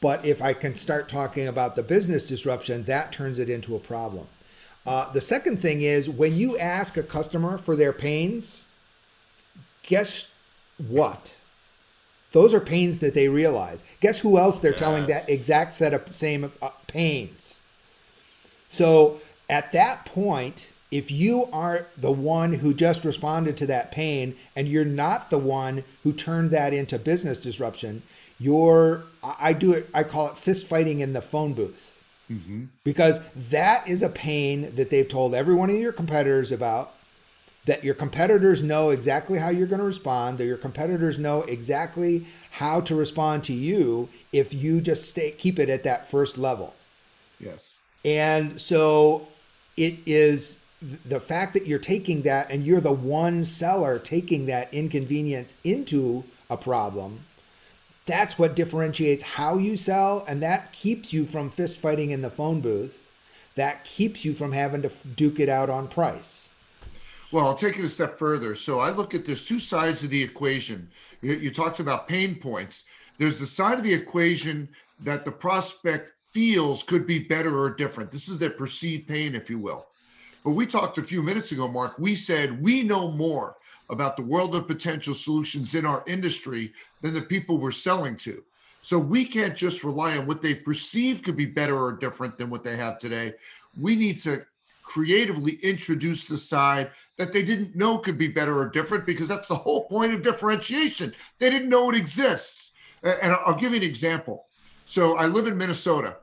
But 0.00 0.24
if 0.24 0.42
I 0.42 0.52
can 0.52 0.74
start 0.74 1.08
talking 1.08 1.48
about 1.48 1.74
the 1.74 1.82
business 1.82 2.28
disruption, 2.28 2.84
that 2.84 3.10
turns 3.10 3.38
it 3.38 3.50
into 3.50 3.74
a 3.74 3.80
problem. 3.80 4.28
Uh, 4.86 5.10
the 5.12 5.20
second 5.20 5.60
thing 5.60 5.82
is 5.82 6.08
when 6.08 6.36
you 6.36 6.56
ask 6.56 6.96
a 6.96 7.02
customer 7.02 7.58
for 7.58 7.74
their 7.74 7.92
pains, 7.92 8.64
guess 9.82 10.28
what? 10.78 11.34
Those 12.32 12.54
are 12.54 12.60
pains 12.60 13.00
that 13.00 13.14
they 13.14 13.28
realize. 13.28 13.82
Guess 14.00 14.20
who 14.20 14.38
else 14.38 14.58
they're 14.58 14.72
telling 14.72 15.06
that 15.06 15.28
exact 15.28 15.74
set 15.74 15.94
of 15.94 16.16
same 16.16 16.52
uh, 16.62 16.68
pains? 16.86 17.58
So 18.68 19.20
at 19.48 19.72
that 19.72 20.04
point, 20.04 20.70
if 20.90 21.10
you 21.10 21.46
are 21.52 21.86
the 21.96 22.12
one 22.12 22.54
who 22.54 22.72
just 22.72 23.04
responded 23.04 23.56
to 23.56 23.66
that 23.66 23.90
pain 23.90 24.36
and 24.54 24.68
you're 24.68 24.84
not 24.84 25.30
the 25.30 25.38
one 25.38 25.82
who 26.02 26.12
turned 26.12 26.50
that 26.50 26.72
into 26.72 26.98
business 26.98 27.40
disruption, 27.40 28.02
you're, 28.38 29.04
I 29.22 29.52
do 29.52 29.72
it, 29.72 29.88
I 29.94 30.02
call 30.04 30.28
it 30.28 30.38
fist 30.38 30.66
fighting 30.66 31.00
in 31.00 31.12
the 31.12 31.22
phone 31.22 31.54
booth. 31.54 31.95
Mm-hmm. 32.30 32.64
Because 32.84 33.20
that 33.50 33.88
is 33.88 34.02
a 34.02 34.08
pain 34.08 34.74
that 34.74 34.90
they've 34.90 35.08
told 35.08 35.34
every 35.34 35.54
one 35.54 35.70
of 35.70 35.76
your 35.76 35.92
competitors 35.92 36.52
about. 36.52 36.92
That 37.66 37.82
your 37.82 37.94
competitors 37.94 38.62
know 38.62 38.90
exactly 38.90 39.38
how 39.38 39.48
you're 39.48 39.66
going 39.66 39.80
to 39.80 39.86
respond. 39.86 40.38
That 40.38 40.46
your 40.46 40.56
competitors 40.56 41.18
know 41.18 41.42
exactly 41.42 42.26
how 42.52 42.80
to 42.82 42.94
respond 42.94 43.42
to 43.44 43.52
you 43.52 44.08
if 44.32 44.54
you 44.54 44.80
just 44.80 45.08
stay 45.08 45.32
keep 45.32 45.58
it 45.58 45.68
at 45.68 45.82
that 45.82 46.08
first 46.08 46.38
level. 46.38 46.74
Yes. 47.40 47.78
And 48.04 48.60
so 48.60 49.26
it 49.76 49.98
is 50.06 50.60
the 51.04 51.18
fact 51.18 51.54
that 51.54 51.66
you're 51.66 51.78
taking 51.78 52.22
that 52.22 52.50
and 52.50 52.64
you're 52.64 52.80
the 52.80 52.92
one 52.92 53.44
seller 53.44 53.98
taking 53.98 54.46
that 54.46 54.72
inconvenience 54.72 55.54
into 55.64 56.22
a 56.48 56.56
problem. 56.56 57.24
That's 58.06 58.38
what 58.38 58.54
differentiates 58.54 59.22
how 59.22 59.58
you 59.58 59.76
sell, 59.76 60.24
and 60.28 60.40
that 60.42 60.72
keeps 60.72 61.12
you 61.12 61.26
from 61.26 61.50
fist 61.50 61.78
fighting 61.78 62.12
in 62.12 62.22
the 62.22 62.30
phone 62.30 62.60
booth. 62.60 63.10
That 63.56 63.84
keeps 63.84 64.24
you 64.24 64.32
from 64.32 64.52
having 64.52 64.82
to 64.82 64.92
duke 65.16 65.40
it 65.40 65.48
out 65.48 65.68
on 65.68 65.88
price. 65.88 66.48
Well, 67.32 67.46
I'll 67.46 67.56
take 67.56 67.78
it 67.78 67.84
a 67.84 67.88
step 67.88 68.16
further. 68.16 68.54
So 68.54 68.78
I 68.78 68.90
look 68.90 69.12
at 69.12 69.24
there's 69.24 69.44
two 69.44 69.58
sides 69.58 70.04
of 70.04 70.10
the 70.10 70.22
equation. 70.22 70.88
You, 71.20 71.34
you 71.34 71.50
talked 71.50 71.80
about 71.80 72.06
pain 72.06 72.36
points. 72.36 72.84
There's 73.18 73.40
the 73.40 73.46
side 73.46 73.78
of 73.78 73.84
the 73.84 73.92
equation 73.92 74.68
that 75.00 75.24
the 75.24 75.32
prospect 75.32 76.12
feels 76.22 76.82
could 76.82 77.06
be 77.06 77.18
better 77.18 77.58
or 77.58 77.70
different. 77.70 78.12
This 78.12 78.28
is 78.28 78.38
their 78.38 78.50
perceived 78.50 79.08
pain, 79.08 79.34
if 79.34 79.50
you 79.50 79.58
will. 79.58 79.86
But 80.44 80.50
we 80.52 80.64
talked 80.64 80.98
a 80.98 81.02
few 81.02 81.22
minutes 81.22 81.50
ago, 81.50 81.66
Mark. 81.66 81.98
We 81.98 82.14
said 82.14 82.62
we 82.62 82.84
know 82.84 83.10
more 83.10 83.56
about 83.90 84.16
the 84.16 84.22
world 84.22 84.54
of 84.54 84.66
potential 84.66 85.14
solutions 85.14 85.74
in 85.74 85.86
our 85.86 86.02
industry 86.06 86.72
than 87.02 87.14
the 87.14 87.22
people 87.22 87.58
we're 87.58 87.70
selling 87.70 88.16
to. 88.16 88.42
So 88.82 88.98
we 88.98 89.24
can't 89.24 89.56
just 89.56 89.84
rely 89.84 90.16
on 90.16 90.26
what 90.26 90.42
they 90.42 90.54
perceive 90.54 91.22
could 91.22 91.36
be 91.36 91.46
better 91.46 91.76
or 91.76 91.92
different 91.92 92.38
than 92.38 92.50
what 92.50 92.62
they 92.62 92.76
have 92.76 92.98
today. 92.98 93.34
We 93.80 93.96
need 93.96 94.18
to 94.18 94.44
creatively 94.82 95.54
introduce 95.62 96.26
the 96.26 96.36
side 96.36 96.92
that 97.16 97.32
they 97.32 97.42
didn't 97.42 97.74
know 97.74 97.98
could 97.98 98.16
be 98.16 98.28
better 98.28 98.56
or 98.56 98.68
different 98.68 99.04
because 99.04 99.26
that's 99.26 99.48
the 99.48 99.56
whole 99.56 99.88
point 99.88 100.12
of 100.12 100.22
differentiation. 100.22 101.12
They 101.40 101.50
didn't 101.50 101.68
know 101.68 101.90
it 101.90 101.96
exists. 101.96 102.72
And 103.02 103.32
I'll 103.44 103.58
give 103.58 103.72
you 103.72 103.78
an 103.78 103.82
example. 103.82 104.46
So 104.86 105.16
I 105.16 105.26
live 105.26 105.48
in 105.48 105.58
Minnesota, 105.58 106.18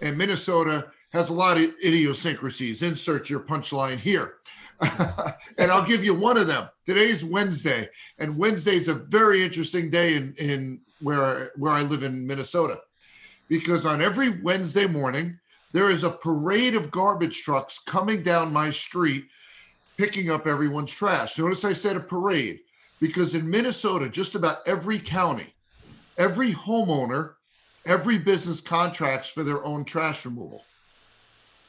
and 0.00 0.16
Minnesota 0.16 0.90
has 1.10 1.28
a 1.28 1.34
lot 1.34 1.58
of 1.58 1.64
idiosyncrasies. 1.84 2.82
Insert 2.82 3.28
your 3.28 3.40
punchline 3.40 3.98
here. 3.98 4.36
and 5.58 5.70
I'll 5.70 5.86
give 5.86 6.04
you 6.04 6.14
one 6.14 6.36
of 6.36 6.46
them. 6.46 6.68
Today's 6.84 7.24
Wednesday, 7.24 7.88
and 8.18 8.36
Wednesday 8.36 8.76
is 8.76 8.88
a 8.88 8.94
very 8.94 9.42
interesting 9.42 9.90
day 9.90 10.16
in, 10.16 10.34
in 10.38 10.80
where, 11.00 11.52
where 11.56 11.72
I 11.72 11.82
live 11.82 12.02
in 12.02 12.26
Minnesota 12.26 12.80
because 13.48 13.86
on 13.86 14.02
every 14.02 14.40
Wednesday 14.40 14.86
morning, 14.86 15.38
there 15.72 15.90
is 15.90 16.04
a 16.04 16.10
parade 16.10 16.74
of 16.74 16.90
garbage 16.90 17.42
trucks 17.42 17.78
coming 17.78 18.22
down 18.22 18.52
my 18.52 18.70
street 18.70 19.26
picking 19.96 20.30
up 20.30 20.46
everyone's 20.46 20.90
trash. 20.90 21.38
Notice 21.38 21.64
I 21.64 21.72
said 21.72 21.96
a 21.96 22.00
parade 22.00 22.60
because 23.00 23.34
in 23.34 23.48
Minnesota, 23.48 24.08
just 24.08 24.34
about 24.34 24.58
every 24.66 24.98
county, 24.98 25.54
every 26.18 26.52
homeowner, 26.52 27.34
every 27.84 28.18
business 28.18 28.60
contracts 28.60 29.28
for 29.28 29.42
their 29.42 29.64
own 29.64 29.84
trash 29.84 30.24
removal. 30.24 30.64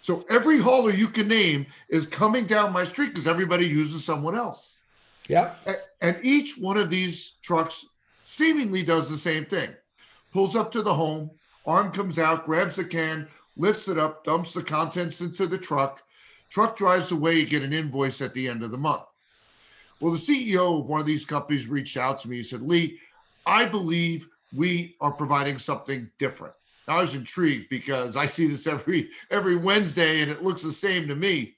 So 0.07 0.23
every 0.29 0.57
hauler 0.57 0.91
you 0.93 1.09
can 1.09 1.27
name 1.27 1.65
is 1.89 2.05
coming 2.05 2.45
down 2.45 2.71
my 2.71 2.85
street 2.85 3.07
because 3.09 3.27
everybody 3.27 3.67
uses 3.67 4.05
someone 4.05 4.35
else. 4.35 4.79
Yep. 5.27 5.59
A- 5.67 5.75
And 6.05 6.17
each 6.23 6.57
one 6.57 6.77
of 6.77 6.89
these 6.89 7.31
trucks 7.43 7.85
seemingly 8.23 8.83
does 8.83 9.09
the 9.09 9.17
same 9.17 9.43
thing. 9.43 9.69
Pulls 10.31 10.55
up 10.55 10.71
to 10.71 10.81
the 10.81 10.93
home, 10.93 11.29
arm 11.65 11.91
comes 11.91 12.19
out, 12.19 12.45
grabs 12.45 12.77
the 12.77 12.85
can, 12.85 13.27
lifts 13.57 13.89
it 13.89 13.97
up, 13.99 14.23
dumps 14.23 14.53
the 14.53 14.63
contents 14.63 15.19
into 15.19 15.45
the 15.45 15.57
truck. 15.57 16.01
Truck 16.49 16.77
drives 16.77 17.11
away, 17.11 17.39
you 17.39 17.45
get 17.45 17.61
an 17.63 17.73
invoice 17.73 18.21
at 18.21 18.33
the 18.33 18.47
end 18.47 18.63
of 18.63 18.71
the 18.71 18.77
month. 18.77 19.03
Well, 19.99 20.13
the 20.13 20.17
CEO 20.19 20.79
of 20.79 20.85
one 20.87 21.01
of 21.01 21.05
these 21.05 21.25
companies 21.25 21.67
reached 21.67 21.97
out 21.97 22.17
to 22.19 22.29
me. 22.29 22.37
He 22.37 22.43
said, 22.43 22.61
Lee, 22.61 22.97
I 23.45 23.65
believe 23.65 24.29
we 24.55 24.95
are 25.01 25.11
providing 25.11 25.59
something 25.59 26.09
different. 26.17 26.53
I 26.87 27.01
was 27.01 27.15
intrigued 27.15 27.69
because 27.69 28.15
I 28.15 28.25
see 28.25 28.47
this 28.47 28.67
every 28.67 29.09
every 29.29 29.55
Wednesday 29.55 30.21
and 30.21 30.31
it 30.31 30.43
looks 30.43 30.61
the 30.61 30.71
same 30.71 31.07
to 31.07 31.15
me. 31.15 31.55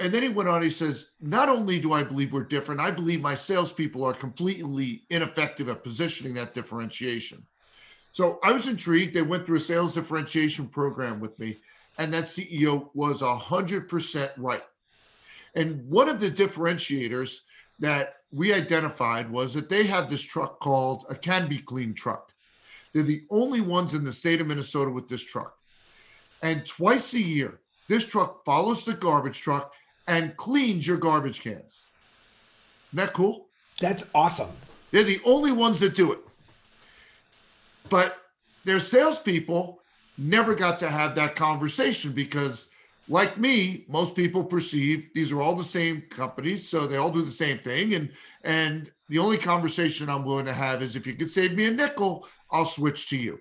And 0.00 0.14
then 0.14 0.22
he 0.22 0.30
went 0.30 0.48
on, 0.48 0.62
he 0.62 0.70
says, 0.70 1.10
Not 1.20 1.50
only 1.50 1.78
do 1.78 1.92
I 1.92 2.02
believe 2.02 2.32
we're 2.32 2.44
different, 2.44 2.80
I 2.80 2.90
believe 2.90 3.20
my 3.20 3.34
salespeople 3.34 4.02
are 4.02 4.14
completely 4.14 5.02
ineffective 5.10 5.68
at 5.68 5.84
positioning 5.84 6.32
that 6.34 6.54
differentiation. 6.54 7.44
So 8.12 8.40
I 8.42 8.50
was 8.50 8.66
intrigued. 8.66 9.14
They 9.14 9.22
went 9.22 9.46
through 9.46 9.58
a 9.58 9.60
sales 9.60 9.94
differentiation 9.94 10.66
program 10.66 11.20
with 11.20 11.38
me, 11.38 11.58
and 11.98 12.12
that 12.14 12.24
CEO 12.24 12.88
was 12.94 13.20
100% 13.20 14.30
right. 14.38 14.64
And 15.54 15.86
one 15.88 16.08
of 16.08 16.18
the 16.18 16.30
differentiators 16.30 17.40
that 17.78 18.16
we 18.32 18.54
identified 18.54 19.30
was 19.30 19.52
that 19.54 19.68
they 19.68 19.84
have 19.84 20.08
this 20.08 20.22
truck 20.22 20.60
called 20.60 21.06
a 21.08 21.14
can 21.14 21.48
be 21.48 21.58
clean 21.58 21.92
truck. 21.94 22.32
They're 22.92 23.02
the 23.02 23.24
only 23.30 23.60
ones 23.60 23.94
in 23.94 24.04
the 24.04 24.12
state 24.12 24.40
of 24.40 24.46
Minnesota 24.46 24.90
with 24.90 25.08
this 25.08 25.22
truck. 25.22 25.56
And 26.42 26.64
twice 26.64 27.14
a 27.14 27.20
year, 27.20 27.60
this 27.88 28.04
truck 28.04 28.44
follows 28.44 28.84
the 28.84 28.94
garbage 28.94 29.40
truck 29.40 29.72
and 30.08 30.36
cleans 30.36 30.86
your 30.86 30.96
garbage 30.96 31.40
cans. 31.40 31.86
Isn't 32.92 33.06
that 33.06 33.12
cool? 33.12 33.46
That's 33.78 34.04
awesome. 34.14 34.50
They're 34.90 35.04
the 35.04 35.20
only 35.24 35.52
ones 35.52 35.78
that 35.80 35.94
do 35.94 36.12
it. 36.12 36.18
But 37.88 38.18
their 38.64 38.80
salespeople 38.80 39.80
never 40.18 40.54
got 40.54 40.78
to 40.80 40.90
have 40.90 41.14
that 41.14 41.36
conversation 41.36 42.12
because, 42.12 42.69
like 43.10 43.38
me, 43.38 43.84
most 43.88 44.14
people 44.14 44.44
perceive 44.44 45.10
these 45.14 45.32
are 45.32 45.42
all 45.42 45.56
the 45.56 45.64
same 45.64 46.02
companies, 46.10 46.68
so 46.68 46.86
they 46.86 46.96
all 46.96 47.10
do 47.10 47.24
the 47.24 47.30
same 47.30 47.58
thing. 47.58 47.94
And 47.94 48.12
and 48.44 48.92
the 49.08 49.18
only 49.18 49.36
conversation 49.36 50.08
I'm 50.08 50.24
willing 50.24 50.46
to 50.46 50.52
have 50.52 50.80
is 50.80 50.94
if 50.94 51.08
you 51.08 51.14
could 51.14 51.28
save 51.28 51.56
me 51.56 51.66
a 51.66 51.72
nickel, 51.72 52.26
I'll 52.52 52.64
switch 52.64 53.08
to 53.08 53.16
you. 53.16 53.40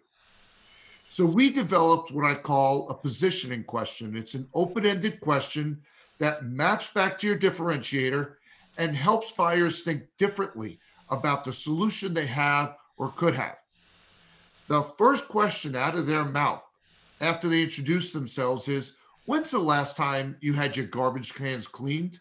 So 1.08 1.24
we 1.24 1.52
developed 1.52 2.12
what 2.12 2.26
I 2.26 2.34
call 2.34 2.90
a 2.90 2.96
positioning 2.96 3.64
question. 3.64 4.18
It's 4.18 4.34
an 4.34 4.48
open-ended 4.56 5.20
question 5.20 5.82
that 6.18 6.46
maps 6.46 6.90
back 6.90 7.20
to 7.20 7.28
your 7.28 7.38
differentiator 7.38 8.34
and 8.80 8.96
helps 8.96 9.32
buyers 9.32 9.84
think 9.84 10.04
differently 10.18 10.80
about 11.10 11.44
the 11.44 11.54
solution 11.54 12.14
they 12.14 12.26
have 12.26 12.76
or 12.98 13.12
could 13.12 13.36
have. 13.36 13.60
The 14.68 14.82
first 14.98 15.28
question 15.28 15.76
out 15.76 15.96
of 15.96 16.08
their 16.08 16.26
mouth 16.26 16.64
after 17.22 17.48
they 17.48 17.62
introduce 17.62 18.12
themselves 18.12 18.68
is 18.68 18.96
When's 19.30 19.52
the 19.52 19.60
last 19.60 19.96
time 19.96 20.38
you 20.42 20.54
had 20.54 20.76
your 20.76 20.88
garbage 20.88 21.36
cans 21.36 21.68
cleaned? 21.68 22.20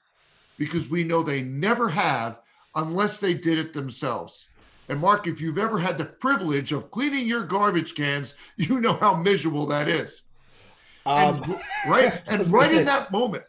Because 0.58 0.90
we 0.90 1.04
know 1.04 1.22
they 1.22 1.40
never 1.40 1.88
have 1.88 2.42
unless 2.74 3.18
they 3.18 3.32
did 3.32 3.56
it 3.58 3.72
themselves. 3.72 4.50
And 4.90 5.00
Mark, 5.00 5.26
if 5.26 5.40
you've 5.40 5.56
ever 5.56 5.78
had 5.78 5.96
the 5.96 6.04
privilege 6.04 6.70
of 6.70 6.90
cleaning 6.90 7.26
your 7.26 7.44
garbage 7.44 7.94
cans, 7.94 8.34
you 8.58 8.78
know 8.82 8.92
how 8.92 9.16
miserable 9.16 9.64
that 9.68 9.88
is. 9.88 10.20
And 11.06 11.42
Um, 11.42 11.58
right, 11.88 12.20
and 12.26 12.46
right 12.48 12.76
in 12.76 12.84
that 12.84 13.10
moment, 13.10 13.44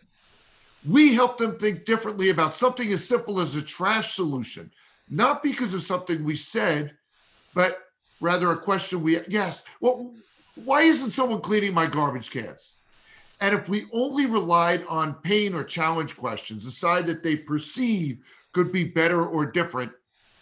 we 0.87 1.13
help 1.13 1.37
them 1.37 1.59
think 1.59 1.83
differently 1.83 2.29
about 2.29 2.55
something 2.55 2.89
as 2.93 3.05
simple 3.05 3.41
as 3.41 3.55
a 3.55 3.61
trash 3.61 4.15
solution, 4.15 4.71
not 5.09 5.43
because 5.43 5.73
of 5.73 5.81
something 5.81 6.23
we 6.23 6.37
said, 6.37 6.95
but 7.53 7.77
rather 8.21 8.51
a 8.51 8.57
question 8.57 9.01
we 9.01 9.19
yes. 9.27 9.65
Well, 9.81 10.13
why 10.55 10.83
isn't 10.83 11.09
someone 11.09 11.41
cleaning 11.41 11.73
my 11.73 11.87
garbage 11.87 12.31
cans? 12.31 12.77
And 13.41 13.55
if 13.55 13.69
we 13.69 13.85
only 13.93 14.25
relied 14.25 14.83
on 14.87 15.13
pain 15.15 15.53
or 15.53 15.63
challenge 15.63 16.17
questions, 16.17 16.65
the 16.65 16.71
side 16.71 17.05
that 17.07 17.23
they 17.23 17.37
perceive 17.37 18.19
could 18.51 18.71
be 18.71 18.83
better 18.83 19.25
or 19.25 19.45
different, 19.45 19.91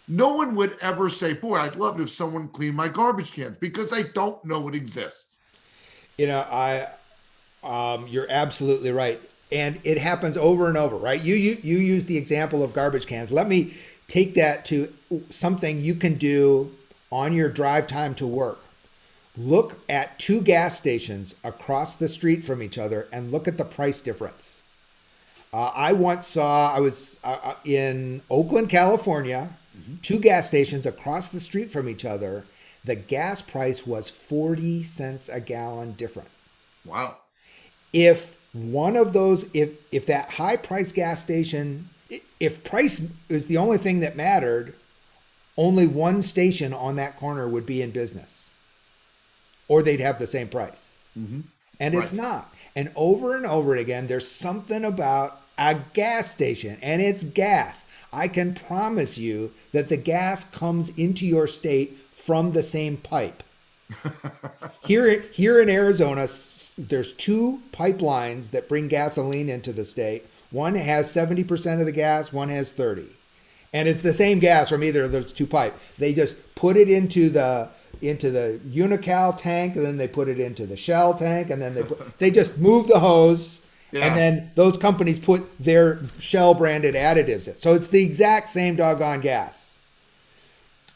no 0.08 0.34
one 0.34 0.54
would 0.56 0.76
ever 0.80 1.10
say, 1.10 1.34
Boy, 1.34 1.56
I'd 1.56 1.76
love 1.76 2.00
it 2.00 2.02
if 2.02 2.10
someone 2.10 2.48
cleaned 2.48 2.76
my 2.76 2.88
garbage 2.88 3.32
cans 3.32 3.56
because 3.60 3.90
they 3.90 4.04
don't 4.14 4.42
know 4.44 4.66
it 4.68 4.74
exists. 4.74 5.36
You 6.16 6.26
know, 6.26 6.40
I, 6.40 6.88
um, 7.62 8.08
you're 8.08 8.26
absolutely 8.28 8.90
right, 8.90 9.20
and 9.52 9.78
it 9.84 9.98
happens 9.98 10.36
over 10.36 10.66
and 10.66 10.76
over, 10.76 10.96
right? 10.96 11.22
You 11.22 11.34
you 11.34 11.58
you 11.62 11.78
use 11.78 12.04
the 12.06 12.16
example 12.16 12.62
of 12.62 12.72
garbage 12.72 13.06
cans. 13.06 13.30
Let 13.30 13.46
me 13.46 13.74
take 14.08 14.34
that 14.34 14.64
to 14.66 14.92
something 15.30 15.80
you 15.82 15.94
can 15.94 16.14
do 16.14 16.74
on 17.12 17.34
your 17.34 17.48
drive 17.48 17.86
time 17.86 18.14
to 18.16 18.26
work. 18.26 18.58
Look 19.38 19.80
at 19.88 20.18
two 20.18 20.40
gas 20.40 20.76
stations 20.76 21.36
across 21.44 21.94
the 21.94 22.08
street 22.08 22.44
from 22.44 22.60
each 22.60 22.76
other 22.76 23.08
and 23.12 23.30
look 23.30 23.46
at 23.46 23.56
the 23.56 23.64
price 23.64 24.00
difference. 24.00 24.56
Uh, 25.52 25.70
I 25.74 25.92
once 25.92 26.26
saw 26.26 26.74
I 26.74 26.80
was 26.80 27.20
uh, 27.24 27.38
uh, 27.42 27.54
in 27.64 28.20
Oakland, 28.30 28.68
California, 28.68 29.50
two 30.02 30.18
gas 30.18 30.48
stations 30.48 30.86
across 30.86 31.28
the 31.28 31.40
street 31.40 31.70
from 31.70 31.88
each 31.88 32.04
other, 32.04 32.44
the 32.84 32.96
gas 32.96 33.42
price 33.42 33.86
was 33.86 34.10
40 34.10 34.82
cents 34.82 35.28
a 35.28 35.40
gallon 35.40 35.92
different. 35.92 36.28
Wow. 36.84 37.18
If 37.92 38.36
one 38.52 38.96
of 38.96 39.12
those, 39.12 39.48
if 39.54 39.70
if 39.92 40.06
that 40.06 40.30
high 40.30 40.56
price 40.56 40.92
gas 40.92 41.22
station, 41.22 41.90
if 42.40 42.64
price 42.64 43.02
is 43.28 43.46
the 43.46 43.56
only 43.56 43.78
thing 43.78 44.00
that 44.00 44.16
mattered, 44.16 44.74
only 45.56 45.86
one 45.86 46.22
station 46.22 46.72
on 46.72 46.96
that 46.96 47.16
corner 47.18 47.48
would 47.48 47.66
be 47.66 47.82
in 47.82 47.90
business, 47.90 48.47
or 49.68 49.82
they'd 49.82 50.00
have 50.00 50.18
the 50.18 50.26
same 50.26 50.48
price. 50.48 50.92
Mm-hmm. 51.16 51.40
And 51.80 51.94
it's 51.94 52.12
not. 52.12 52.52
And 52.74 52.90
over 52.96 53.36
and 53.36 53.46
over 53.46 53.76
again, 53.76 54.06
there's 54.06 54.28
something 54.28 54.84
about 54.84 55.40
a 55.58 55.76
gas 55.92 56.30
station, 56.30 56.78
and 56.82 57.02
it's 57.02 57.24
gas. 57.24 57.86
I 58.12 58.28
can 58.28 58.54
promise 58.54 59.18
you 59.18 59.52
that 59.72 59.88
the 59.88 59.96
gas 59.96 60.44
comes 60.44 60.88
into 60.90 61.26
your 61.26 61.46
state 61.46 61.98
from 62.12 62.52
the 62.52 62.62
same 62.62 62.96
pipe. 62.96 63.42
here, 64.84 65.20
here 65.32 65.60
in 65.60 65.68
Arizona, 65.68 66.28
there's 66.76 67.12
two 67.12 67.62
pipelines 67.72 68.50
that 68.50 68.68
bring 68.68 68.88
gasoline 68.88 69.48
into 69.48 69.72
the 69.72 69.84
state. 69.84 70.26
One 70.50 70.74
has 70.74 71.12
70% 71.12 71.80
of 71.80 71.86
the 71.86 71.92
gas, 71.92 72.32
one 72.32 72.48
has 72.48 72.70
30. 72.70 73.08
And 73.72 73.88
it's 73.88 74.00
the 74.00 74.14
same 74.14 74.38
gas 74.38 74.70
from 74.70 74.82
either 74.82 75.04
of 75.04 75.12
those 75.12 75.32
two 75.32 75.46
pipes. 75.46 75.78
They 75.98 76.14
just 76.14 76.34
put 76.54 76.76
it 76.76 76.88
into 76.88 77.28
the 77.28 77.68
into 78.02 78.30
the 78.30 78.60
Unocal 78.70 79.36
tank, 79.36 79.76
and 79.76 79.84
then 79.84 79.96
they 79.96 80.08
put 80.08 80.28
it 80.28 80.38
into 80.40 80.66
the 80.66 80.76
Shell 80.76 81.14
tank, 81.14 81.50
and 81.50 81.60
then 81.60 81.74
they 81.74 81.82
put, 81.82 82.18
they 82.18 82.30
just 82.30 82.58
move 82.58 82.86
the 82.86 82.98
hose, 83.00 83.60
Yeah. 83.92 84.06
and 84.06 84.16
then 84.16 84.50
those 84.54 84.76
companies 84.76 85.18
put 85.18 85.46
their 85.58 86.00
Shell 86.18 86.54
branded 86.54 86.94
additives 86.94 87.48
in. 87.48 87.56
So 87.56 87.74
it's 87.74 87.88
the 87.88 88.02
exact 88.02 88.48
same 88.50 88.76
doggone 88.76 89.20
gas. 89.20 89.78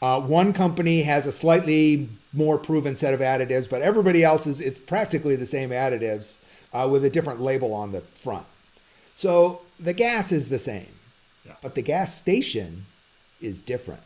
Uh, 0.01 0.19
one 0.19 0.51
company 0.53 1.03
has 1.03 1.25
a 1.25 1.31
slightly 1.31 2.09
more 2.33 2.57
proven 2.57 2.95
set 2.95 3.13
of 3.13 3.19
additives, 3.21 3.69
but 3.69 3.81
everybody 3.81 4.23
else 4.23 4.45
is 4.45 4.59
it's 4.59 4.79
practically 4.79 5.35
the 5.35 5.45
same 5.45 5.69
additives 5.69 6.35
uh, 6.73 6.87
with 6.91 7.05
a 7.05 7.09
different 7.09 7.39
label 7.39 7.73
on 7.73 7.91
the 7.91 8.01
front. 8.01 8.45
So 9.15 9.61
the 9.79 9.93
gas 9.93 10.31
is 10.31 10.49
the 10.49 10.59
same, 10.59 10.87
Yeah. 11.45 11.53
but 11.61 11.75
the 11.75 11.81
gas 11.81 12.17
station 12.17 12.85
is 13.39 13.61
different. 13.61 14.01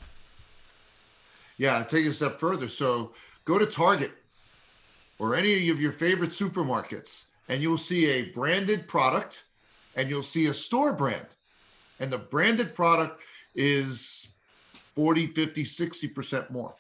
Yeah, 1.58 1.84
take 1.84 2.06
it 2.06 2.10
a 2.10 2.14
step 2.14 2.40
further. 2.40 2.68
So 2.68 3.14
go 3.46 3.58
to 3.58 3.66
Target 3.66 4.12
or 5.20 5.36
any 5.36 5.70
of 5.70 5.82
your 5.82 5.92
favorite 5.92 6.30
supermarkets, 6.30 7.24
and 7.50 7.62
you'll 7.62 7.78
see 7.78 8.06
a 8.08 8.30
branded 8.32 8.88
product 8.88 9.44
and 9.96 10.10
you'll 10.10 10.24
see 10.24 10.46
a 10.48 10.54
store 10.54 10.94
brand. 10.94 11.26
And 12.00 12.12
the 12.12 12.20
branded 12.20 12.76
product 12.76 13.24
is 13.56 14.30
40, 14.96 15.28
50, 15.28 15.64
60% 15.64 16.52
more. 16.52 16.76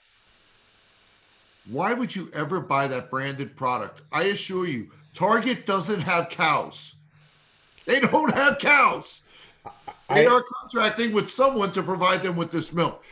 Why 1.70 1.94
would 1.94 2.16
you 2.16 2.30
ever 2.34 2.60
buy 2.62 2.88
that 2.88 3.10
branded 3.10 3.58
product? 3.58 4.04
I 4.12 4.24
assure 4.26 4.68
you, 4.68 4.92
Target 5.14 5.66
doesn't 5.66 6.02
have 6.02 6.30
cows. 6.30 6.96
They 7.86 8.00
don't 8.00 8.34
have 8.34 8.60
cows. 8.60 9.24
They 10.10 10.28
I- 10.28 10.32
are 10.32 10.44
contracting 10.44 11.14
with 11.14 11.30
someone 11.30 11.72
to 11.72 11.84
provide 11.84 12.22
them 12.24 12.36
with 12.36 12.52
this 12.52 12.72
milk. 12.72 13.04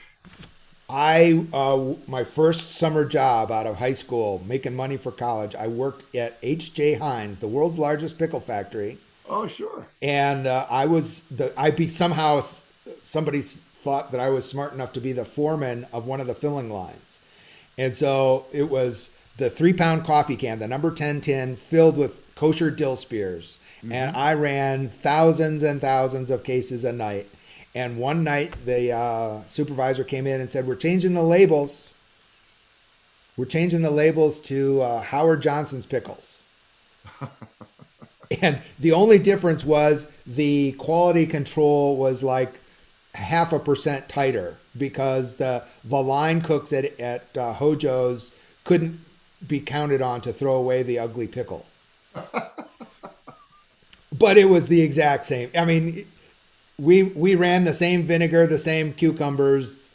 I 0.89 1.45
uh, 1.51 1.95
my 2.07 2.23
first 2.23 2.75
summer 2.75 3.05
job 3.05 3.51
out 3.51 3.65
of 3.65 3.77
high 3.77 3.93
school, 3.93 4.43
making 4.45 4.75
money 4.75 4.97
for 4.97 5.11
college. 5.11 5.55
I 5.55 5.67
worked 5.67 6.15
at 6.15 6.37
H.J. 6.43 6.95
Heinz, 6.95 7.39
the 7.39 7.47
world's 7.47 7.79
largest 7.79 8.19
pickle 8.19 8.39
factory, 8.39 8.99
Oh, 9.27 9.47
sure. 9.47 9.87
and 10.01 10.45
uh, 10.45 10.67
I 10.69 10.85
was 10.85 11.21
the 11.31 11.51
I 11.59 11.71
be 11.71 11.89
somehow 11.89 12.43
somebody 13.01 13.41
thought 13.41 14.11
that 14.11 14.19
I 14.21 14.29
was 14.29 14.47
smart 14.47 14.73
enough 14.73 14.93
to 14.93 15.01
be 15.01 15.11
the 15.11 15.25
foreman 15.25 15.87
of 15.91 16.05
one 16.05 16.19
of 16.21 16.27
the 16.27 16.35
filling 16.35 16.69
lines, 16.69 17.17
and 17.79 17.97
so 17.97 18.45
it 18.51 18.69
was 18.69 19.09
the 19.37 19.49
three 19.49 19.73
pound 19.73 20.05
coffee 20.05 20.35
can, 20.35 20.59
the 20.59 20.67
number 20.67 20.91
ten 20.91 21.19
tin, 21.19 21.55
filled 21.55 21.97
with 21.97 22.21
kosher 22.35 22.69
dill 22.69 22.95
spears, 22.95 23.57
and 23.89 24.15
I 24.15 24.33
ran 24.35 24.87
thousands 24.89 25.63
and 25.63 25.81
thousands 25.81 26.29
of 26.29 26.43
cases 26.43 26.85
a 26.85 26.93
night. 26.93 27.27
And 27.75 27.97
one 27.97 28.23
night, 28.23 28.55
the 28.65 28.93
uh, 28.93 29.41
supervisor 29.47 30.05
came 30.05 30.25
in 30.25 30.39
and 30.39 30.49
said, 30.49 30.65
"We're 30.65 30.75
changing 30.75 31.13
the 31.13 31.23
labels. 31.23 31.91
We're 33.35 33.45
changing 33.45 33.81
the 33.81 33.91
labels 33.91 34.39
to 34.41 34.81
uh, 34.81 35.01
Howard 35.01 35.41
Johnson's 35.41 35.85
pickles." 35.85 36.39
and 38.41 38.61
the 38.79 38.93
only 38.93 39.19
difference 39.19 39.65
was 39.65 40.09
the 40.25 40.71
quality 40.73 41.25
control 41.25 41.97
was 41.97 42.23
like 42.23 42.59
half 43.13 43.51
a 43.51 43.59
percent 43.59 44.07
tighter 44.07 44.57
because 44.77 45.35
the 45.35 45.63
the 45.83 46.01
line 46.01 46.39
cooks 46.39 46.71
at 46.71 46.97
at 46.99 47.25
uh, 47.37 47.53
Hojo's 47.53 48.31
couldn't 48.63 49.01
be 49.45 49.59
counted 49.59 50.01
on 50.01 50.21
to 50.21 50.31
throw 50.31 50.55
away 50.55 50.81
the 50.81 50.97
ugly 50.97 51.27
pickle. 51.27 51.65
but 54.17 54.37
it 54.37 54.45
was 54.45 54.69
the 54.69 54.81
exact 54.81 55.25
same. 55.25 55.51
I 55.55 55.65
mean, 55.65 56.07
we 56.77 57.03
we 57.03 57.35
ran 57.35 57.63
the 57.63 57.73
same 57.73 58.03
vinegar, 58.03 58.47
the 58.47 58.57
same 58.57 58.93
cucumbers 58.93 59.89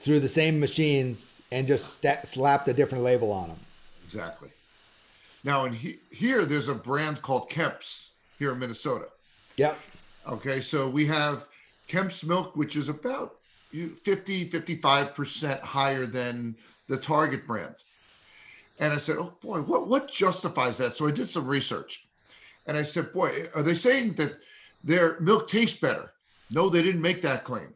through 0.00 0.20
the 0.20 0.28
same 0.28 0.60
machines 0.60 1.40
and 1.50 1.66
just 1.66 1.92
sta 1.92 2.22
slapped 2.24 2.68
a 2.68 2.72
different 2.72 3.04
label 3.04 3.32
on 3.32 3.48
them. 3.48 3.58
Exactly. 4.04 4.50
Now, 5.44 5.64
in 5.66 5.72
he, 5.72 5.98
here, 6.10 6.44
there's 6.44 6.68
a 6.68 6.74
brand 6.74 7.22
called 7.22 7.48
Kemp's 7.48 8.10
here 8.38 8.52
in 8.52 8.58
Minnesota. 8.58 9.08
Yep. 9.56 9.78
Okay, 10.26 10.60
so 10.60 10.88
we 10.88 11.06
have 11.06 11.48
Kemp's 11.86 12.24
milk, 12.24 12.56
which 12.56 12.76
is 12.76 12.88
about 12.88 13.36
you- 13.70 13.94
50, 13.94 14.48
55% 14.48 15.60
higher 15.60 16.06
than 16.06 16.56
the 16.88 16.96
Target 16.96 17.46
brand. 17.46 17.74
And 18.78 18.92
I 18.92 18.98
said, 18.98 19.16
oh 19.16 19.34
boy, 19.40 19.60
what, 19.60 19.88
what 19.88 20.10
justifies 20.10 20.78
that? 20.78 20.94
So 20.94 21.06
I 21.06 21.10
did 21.10 21.28
some 21.28 21.46
research. 21.46 22.06
And 22.66 22.76
I 22.76 22.82
said, 22.82 23.12
boy, 23.12 23.46
are 23.54 23.62
they 23.62 23.74
saying 23.74 24.14
that 24.14 24.38
their 24.88 25.20
milk 25.20 25.48
tastes 25.48 25.78
better? 25.78 26.12
No, 26.50 26.68
they 26.68 26.82
didn't 26.82 27.02
make 27.02 27.22
that 27.22 27.44
claim. 27.44 27.74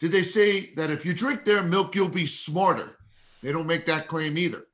Did 0.00 0.10
they 0.10 0.24
say 0.24 0.74
that 0.74 0.90
if 0.90 1.06
you 1.06 1.14
drink 1.14 1.44
their 1.44 1.62
milk, 1.62 1.94
you'll 1.94 2.08
be 2.08 2.26
smarter? 2.26 2.96
They 3.40 3.52
don't 3.52 3.68
make 3.68 3.86
that 3.86 4.08
claim 4.08 4.36
either. 4.36 4.66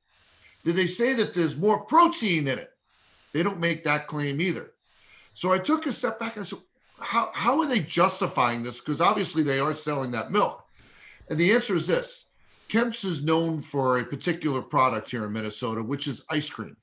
Did 0.64 0.75
they 0.75 0.87
say 0.87 1.12
that 1.14 1.35
there's 1.35 1.57
more 1.57 1.81
protein 1.81 2.49
in 2.49 2.59
it? 2.59 2.70
They 3.33 3.42
don't 3.42 3.61
make 3.61 3.85
that 3.85 4.07
claim 4.07 4.40
either. 4.40 4.73
So 5.35 5.53
I 5.53 5.59
took 5.59 5.87
a 5.87 5.92
step 5.92 6.18
back 6.18 6.37
and 6.37 6.44
I 6.44 6.49
said, 6.49 6.61
how, 6.99 7.31
how 7.35 7.61
are 7.61 7.66
they 7.66 7.81
justifying 7.81 8.62
this? 8.62 8.81
Because 8.81 9.01
obviously 9.01 9.42
they 9.42 9.59
are 9.61 9.75
selling 9.75 10.11
that 10.12 10.33
milk. 10.33 10.64
And 11.29 11.38
the 11.38 11.53
answer 11.53 11.77
is 11.77 11.87
this 11.87 12.27
Kemp's 12.68 13.05
is 13.05 13.23
known 13.23 13.61
for 13.61 13.99
a 13.99 14.05
particular 14.05 14.62
product 14.62 15.11
here 15.11 15.27
in 15.27 15.33
Minnesota, 15.33 15.83
which 15.83 16.09
is 16.09 16.25
ice 16.31 16.49
cream. 16.49 16.77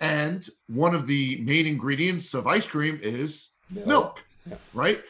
And 0.00 0.46
one 0.68 0.94
of 0.94 1.06
the 1.06 1.40
main 1.42 1.66
ingredients 1.66 2.34
of 2.34 2.46
ice 2.46 2.68
cream 2.68 3.00
is 3.02 3.50
milk, 3.70 4.24
Yeah. 4.48 4.56
right? 4.74 5.00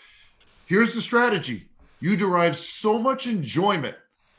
Here's 0.67 0.95
the 0.95 1.01
strategy 1.01 1.67
you 2.01 2.17
derive 2.17 2.57
so 2.57 2.99
much 2.99 3.27
enjoyment 3.27 3.97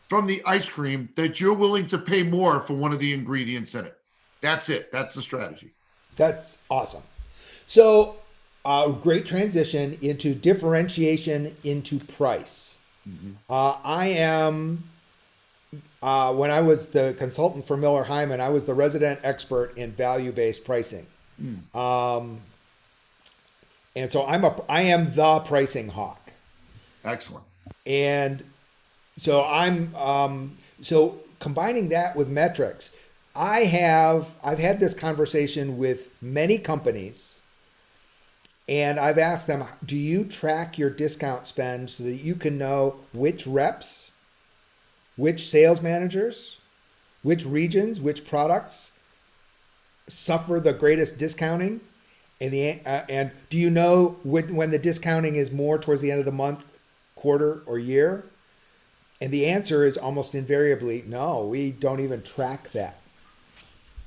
from 0.10 0.28
the 0.28 0.42
ice 0.46 0.70
cream 0.70 1.10
that 1.16 1.40
you're 1.40 1.54
willing 1.54 1.88
to 1.88 1.98
pay 1.98 2.24
more 2.24 2.60
for 2.60 2.74
one 2.74 2.94
of 2.94 3.00
the 3.00 3.14
ingredients 3.14 3.76
in 3.76 3.86
it. 3.86 3.98
That's 4.42 4.70
it. 4.70 4.92
That's 4.92 5.16
the 5.16 5.22
strategy. 5.22 5.72
That's 6.16 6.60
awesome. 6.70 7.02
So, 7.68 8.18
uh, 8.64 8.92
great 8.92 9.26
transition 9.26 9.98
into 10.02 10.34
differentiation 10.36 11.56
into 11.64 12.00
price. 12.00 12.76
Uh, 13.50 13.78
I 13.84 14.08
am, 14.10 14.84
uh, 16.04 16.34
when 16.34 16.52
I 16.52 16.62
was 16.62 16.88
the 16.88 17.16
consultant 17.18 17.66
for 17.66 17.78
Miller 17.78 18.04
Heiman, 18.06 18.40
I 18.42 18.50
was 18.50 18.66
the 18.66 18.74
resident 18.74 19.20
expert 19.24 19.78
in 19.78 19.92
value 19.94 20.32
based 20.32 20.64
pricing. 20.66 21.08
Um, 21.74 22.42
and 23.98 24.12
so 24.12 24.26
I'm 24.26 24.44
a, 24.46 24.56
I 24.70 24.82
am 24.82 25.16
the 25.16 25.40
pricing 25.40 25.90
hawk. 25.90 26.32
Excellent. 27.04 27.46
And 27.86 28.44
so 29.18 29.44
I'm 29.44 29.96
um, 29.96 30.58
so 30.82 31.20
combining 31.40 31.90
that 31.90 32.16
with 32.16 32.30
metrics. 32.30 32.92
I 33.36 33.62
have 33.62 34.36
I've 34.44 34.60
had 34.60 34.80
this 34.80 34.94
conversation 34.94 35.78
with 35.78 36.10
many 36.22 36.60
companies, 36.60 37.40
and 38.70 39.00
I've 39.00 39.18
asked 39.18 39.48
them, 39.48 39.66
"Do 39.84 39.96
you 39.96 40.26
track 40.26 40.78
your 40.78 40.90
discount 40.92 41.48
spend 41.48 41.90
so 41.90 42.04
that 42.04 42.16
you 42.16 42.36
can 42.36 42.58
know 42.58 42.98
which 43.14 43.48
reps, 43.48 44.12
which 45.16 45.50
sales 45.50 45.82
managers, 45.82 46.60
which 47.24 47.46
regions, 47.46 48.00
which 48.00 48.28
products 48.28 48.92
suffer 50.08 50.60
the 50.60 50.74
greatest 50.74 51.18
discounting?" 51.18 51.82
And 52.40 52.52
the 52.52 52.80
uh, 52.86 53.04
and 53.10 53.32
do 53.50 53.58
you 53.58 53.70
know 53.70 54.18
when 54.24 54.56
when 54.56 54.72
the 54.72 54.80
discounting 54.80 55.36
is 55.36 55.52
more 55.52 55.80
towards 55.80 56.02
the 56.02 56.12
end 56.12 56.20
of 56.20 56.26
the 56.26 56.32
month, 56.32 56.66
quarter, 57.16 57.64
or 57.66 57.80
year? 57.80 58.26
And 59.20 59.32
the 59.32 59.48
answer 59.48 59.84
is 59.84 59.98
almost 59.98 60.36
invariably 60.36 61.04
no. 61.08 61.44
We 61.44 61.72
don't 61.72 62.00
even 62.00 62.22
track 62.22 62.72
that. 62.74 63.00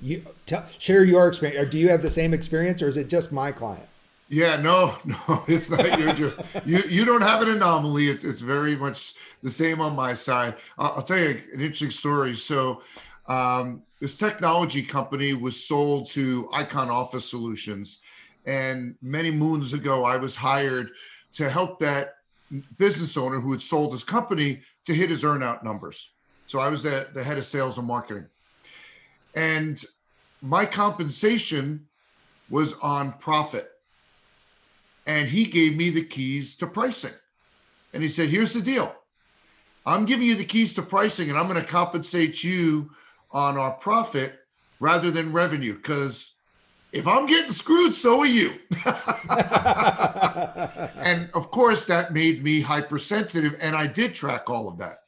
You 0.00 0.24
tell, 0.46 0.64
share 0.78 1.02
your 1.02 1.26
experience. 1.26 1.60
Or 1.60 1.68
do 1.68 1.78
you 1.78 1.88
have 1.88 2.02
the 2.02 2.10
same 2.10 2.32
experience, 2.32 2.80
or 2.82 2.88
is 2.88 2.96
it 2.96 3.08
just 3.08 3.32
my 3.32 3.50
clients? 3.50 4.06
Yeah, 4.30 4.58
no, 4.58 4.94
no, 5.04 5.44
it's 5.48 5.70
not 5.70 5.98
your 6.16 6.32
you 6.64 6.82
you 6.88 7.04
don't 7.04 7.22
have 7.22 7.42
an 7.42 7.48
anomaly. 7.48 8.08
It's 8.08 8.22
it's 8.22 8.40
very 8.40 8.76
much 8.76 9.14
the 9.42 9.50
same 9.50 9.80
on 9.80 9.96
my 9.96 10.14
side. 10.14 10.54
I'll, 10.78 10.92
I'll 10.96 11.02
tell 11.02 11.18
you 11.18 11.30
an 11.52 11.60
interesting 11.60 11.90
story. 11.90 12.34
So, 12.34 12.82
um, 13.26 13.82
this 14.00 14.16
technology 14.16 14.82
company 14.82 15.34
was 15.34 15.62
sold 15.62 16.06
to 16.10 16.44
IKON 16.52 16.88
Office 16.88 17.28
Solutions, 17.28 17.98
and 18.46 18.94
many 19.02 19.30
moons 19.30 19.72
ago, 19.72 20.04
I 20.04 20.16
was 20.16 20.34
hired 20.36 20.90
to 21.34 21.48
help 21.48 21.78
that 21.80 22.14
business 22.78 23.16
owner 23.16 23.38
who 23.40 23.52
had 23.52 23.62
sold 23.62 23.92
his 23.92 24.04
company 24.04 24.62
to 24.84 24.94
hit 24.94 25.10
his 25.10 25.22
earnout 25.22 25.62
numbers. 25.62 26.12
So 26.46 26.58
I 26.58 26.68
was 26.68 26.82
the, 26.82 27.08
the 27.14 27.22
head 27.22 27.38
of 27.38 27.44
sales 27.44 27.78
and 27.78 27.86
marketing, 27.86 28.26
and 29.34 29.82
my 30.42 30.64
compensation 30.64 31.86
was 32.48 32.72
on 32.82 33.12
profit 33.12 33.70
and 35.06 35.28
he 35.28 35.44
gave 35.44 35.76
me 35.76 35.90
the 35.90 36.04
keys 36.04 36.56
to 36.56 36.66
pricing. 36.66 37.12
And 37.92 38.02
he 38.02 38.08
said, 38.08 38.28
Here's 38.28 38.52
the 38.52 38.62
deal 38.62 38.94
I'm 39.86 40.04
giving 40.04 40.26
you 40.26 40.34
the 40.34 40.44
keys 40.44 40.74
to 40.74 40.82
pricing, 40.82 41.30
and 41.30 41.38
I'm 41.38 41.48
going 41.48 41.60
to 41.60 41.66
compensate 41.66 42.44
you 42.44 42.90
on 43.32 43.56
our 43.56 43.72
profit 43.72 44.38
rather 44.78 45.10
than 45.10 45.32
revenue. 45.32 45.74
Because 45.74 46.34
if 46.92 47.06
I'm 47.06 47.26
getting 47.26 47.52
screwed, 47.52 47.94
so 47.94 48.20
are 48.20 48.26
you. 48.26 48.54
and 50.96 51.30
of 51.34 51.50
course, 51.50 51.86
that 51.86 52.12
made 52.12 52.42
me 52.42 52.60
hypersensitive, 52.60 53.56
and 53.62 53.76
I 53.76 53.86
did 53.86 54.14
track 54.14 54.50
all 54.50 54.68
of 54.68 54.78
that. 54.78 55.04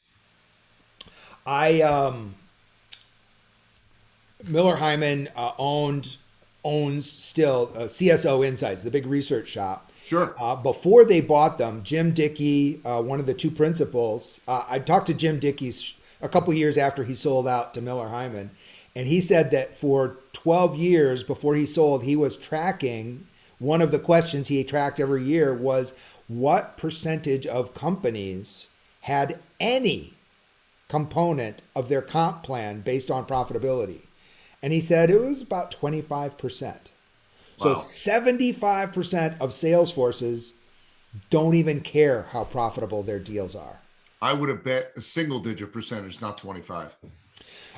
I 1.45 1.81
um 1.83 2.35
Miller 4.49 4.77
Heiman 4.77 5.29
uh, 5.37 5.53
owned 5.59 6.16
owns 6.64 7.11
still 7.11 7.73
uh, 7.75 7.81
CSO 7.85 8.47
Insights, 8.47 8.83
the 8.83 8.90
big 8.90 9.07
research 9.07 9.49
shop. 9.49 9.90
Sure. 10.05 10.35
Uh, 10.38 10.57
before 10.57 11.05
they 11.05 11.21
bought 11.21 11.59
them, 11.59 11.83
Jim 11.83 12.12
Dickey, 12.12 12.81
uh, 12.85 13.01
one 13.03 13.18
of 13.18 13.27
the 13.27 13.35
two 13.35 13.51
principals, 13.51 14.40
uh, 14.47 14.64
I 14.68 14.79
talked 14.79 15.07
to 15.07 15.14
Jim 15.14 15.38
Dickey 15.38 15.75
a 16.21 16.29
couple 16.29 16.53
years 16.53 16.77
after 16.77 17.05
he 17.05 17.14
sold 17.14 17.49
out 17.49 17.75
to 17.75 17.81
Miller 17.81 18.09
Heiman, 18.09 18.51
and 18.94 19.07
he 19.07 19.20
said 19.20 19.50
that 19.50 19.74
for 19.74 20.16
12 20.33 20.76
years 20.76 21.22
before 21.22 21.55
he 21.55 21.66
sold, 21.66 22.05
he 22.05 22.16
was 22.16 22.37
tracking. 22.37 23.26
One 23.59 23.81
of 23.81 23.90
the 23.90 23.98
questions 23.98 24.48
he 24.48 24.62
tracked 24.64 25.00
every 25.00 25.24
year 25.24 25.55
was 25.55 25.94
what 26.28 26.76
percentage 26.76 27.46
of 27.46 27.74
companies 27.74 28.68
had 29.02 29.38
any 29.61 30.14
component 30.88 31.62
of 31.74 31.88
their 31.88 32.02
comp 32.02 32.42
plan 32.42 32.81
based 32.81 33.11
on 33.11 33.24
profitability. 33.24 34.00
And 34.62 34.72
he 34.72 34.81
said 34.81 35.11
it 35.11 35.20
was 35.20 35.42
about 35.42 35.74
25%. 35.74 36.76
So 37.57 37.74
75% 37.74 39.40
of 39.40 39.55
sales 39.55 39.92
forces 39.92 40.55
don't 41.31 41.55
even 41.55 41.81
care 41.81 42.26
how 42.31 42.44
profitable 42.44 43.02
their 43.02 43.18
deals 43.18 43.55
are. 43.55 43.81
I 44.20 44.35
would 44.35 44.48
have 44.48 44.64
bet 44.64 44.92
a 44.96 45.00
single 45.00 45.40
digit 45.40 45.72
percentage, 45.72 46.20
not 46.20 46.38
25. 46.38 46.96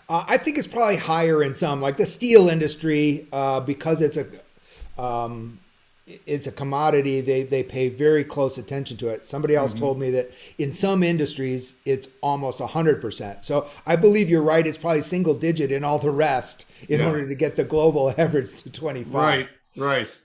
Uh, 0.08 0.24
I 0.28 0.36
think 0.36 0.58
it's 0.58 0.66
probably 0.66 0.96
higher 0.96 1.42
in 1.42 1.54
some, 1.54 1.80
like 1.80 1.96
the 1.96 2.06
steel 2.06 2.48
industry, 2.48 3.26
uh, 3.32 3.60
because 3.60 4.00
it's 4.00 4.18
a 4.18 5.02
um, 5.02 5.60
it's 6.06 6.46
a 6.46 6.52
commodity. 6.52 7.20
They 7.20 7.42
they 7.42 7.62
pay 7.62 7.88
very 7.88 8.24
close 8.24 8.58
attention 8.58 8.96
to 8.98 9.08
it. 9.08 9.24
Somebody 9.24 9.54
else 9.54 9.72
mm-hmm. 9.72 9.80
told 9.80 9.98
me 9.98 10.10
that 10.10 10.30
in 10.58 10.72
some 10.72 11.02
industries 11.02 11.76
it's 11.84 12.08
almost 12.20 12.58
hundred 12.58 13.00
percent. 13.00 13.44
So 13.44 13.66
I 13.86 13.96
believe 13.96 14.28
you're 14.28 14.42
right. 14.42 14.66
It's 14.66 14.78
probably 14.78 15.02
single 15.02 15.34
digit 15.34 15.72
in 15.72 15.84
all 15.84 15.98
the 15.98 16.10
rest 16.10 16.66
in 16.88 17.00
yeah. 17.00 17.06
order 17.06 17.26
to 17.26 17.34
get 17.34 17.56
the 17.56 17.64
global 17.64 18.12
average 18.18 18.62
to 18.62 18.70
twenty 18.70 19.04
five. 19.04 19.14
Right. 19.14 19.48
Right. 19.76 20.18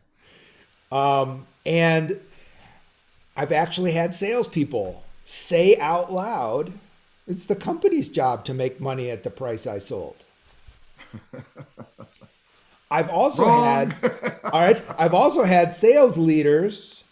Um, 0.91 1.47
and 1.65 2.19
I've 3.37 3.51
actually 3.51 3.91
had 3.91 4.13
salespeople 4.13 5.03
say 5.23 5.77
out 5.77 6.11
loud, 6.11 6.73
it's 7.29 7.45
the 7.45 7.55
company's 7.55 8.09
job 8.09 8.43
to 8.45 8.53
make 8.53 8.81
money 8.81 9.09
at 9.11 9.23
the 9.23 9.29
price 9.29 9.67
I 9.67 9.77
sold. 9.79 10.17
I've 12.91 13.09
also 13.09 13.45
Wrong. 13.45 13.91
had, 13.91 13.95
all 14.51 14.61
right, 14.61 14.81
I've 14.97 15.13
also 15.13 15.43
had 15.43 15.71
sales 15.71 16.17
leaders 16.17 17.03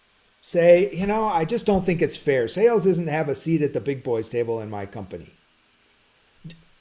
say, 0.41 0.89
you 0.91 1.05
know, 1.05 1.25
I 1.27 1.45
just 1.45 1.65
don't 1.67 1.85
think 1.85 2.01
it's 2.01 2.17
fair. 2.17 2.47
Sales 2.47 2.85
isn't 2.87 3.07
have 3.09 3.29
a 3.29 3.35
seat 3.35 3.61
at 3.61 3.73
the 3.73 3.79
big 3.79 4.03
boys 4.03 4.27
table 4.27 4.59
in 4.59 4.69
my 4.71 4.85
company. 4.85 5.29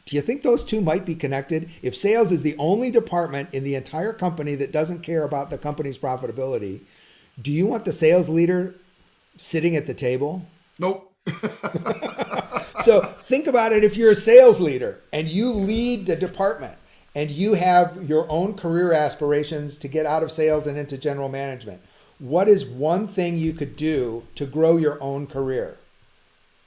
Do 0.06 0.14
you 0.14 0.22
think 0.22 0.42
those 0.42 0.62
two 0.62 0.80
might 0.80 1.04
be 1.04 1.16
connected? 1.16 1.68
If 1.82 1.94
sales 1.96 2.30
is 2.30 2.42
the 2.42 2.56
only 2.58 2.90
department 2.92 3.52
in 3.52 3.64
the 3.64 3.74
entire 3.74 4.12
company 4.12 4.54
that 4.54 4.70
doesn't 4.72 5.00
care 5.02 5.24
about 5.24 5.50
the 5.50 5.58
company's 5.58 5.98
profitability, 5.98 6.80
do 7.42 7.52
you 7.52 7.66
want 7.66 7.84
the 7.84 7.92
sales 7.92 8.28
leader 8.28 8.76
sitting 9.36 9.76
at 9.76 9.86
the 9.86 9.94
table? 9.94 10.46
Nope. 10.78 11.12
so 12.84 13.02
think 13.02 13.46
about 13.46 13.72
it 13.72 13.84
if 13.84 13.96
you're 13.96 14.12
a 14.12 14.16
sales 14.16 14.60
leader 14.60 15.00
and 15.12 15.28
you 15.28 15.50
lead 15.50 16.06
the 16.06 16.16
department 16.16 16.78
and 17.14 17.30
you 17.30 17.54
have 17.54 18.08
your 18.08 18.30
own 18.30 18.54
career 18.54 18.92
aspirations 18.92 19.78
to 19.78 19.88
get 19.88 20.06
out 20.06 20.22
of 20.22 20.30
sales 20.30 20.66
and 20.66 20.76
into 20.76 20.98
general 20.98 21.28
management. 21.28 21.80
What 22.18 22.48
is 22.48 22.64
one 22.64 23.08
thing 23.08 23.38
you 23.38 23.52
could 23.52 23.76
do 23.76 24.24
to 24.34 24.46
grow 24.46 24.76
your 24.76 25.02
own 25.02 25.26
career? 25.26 25.76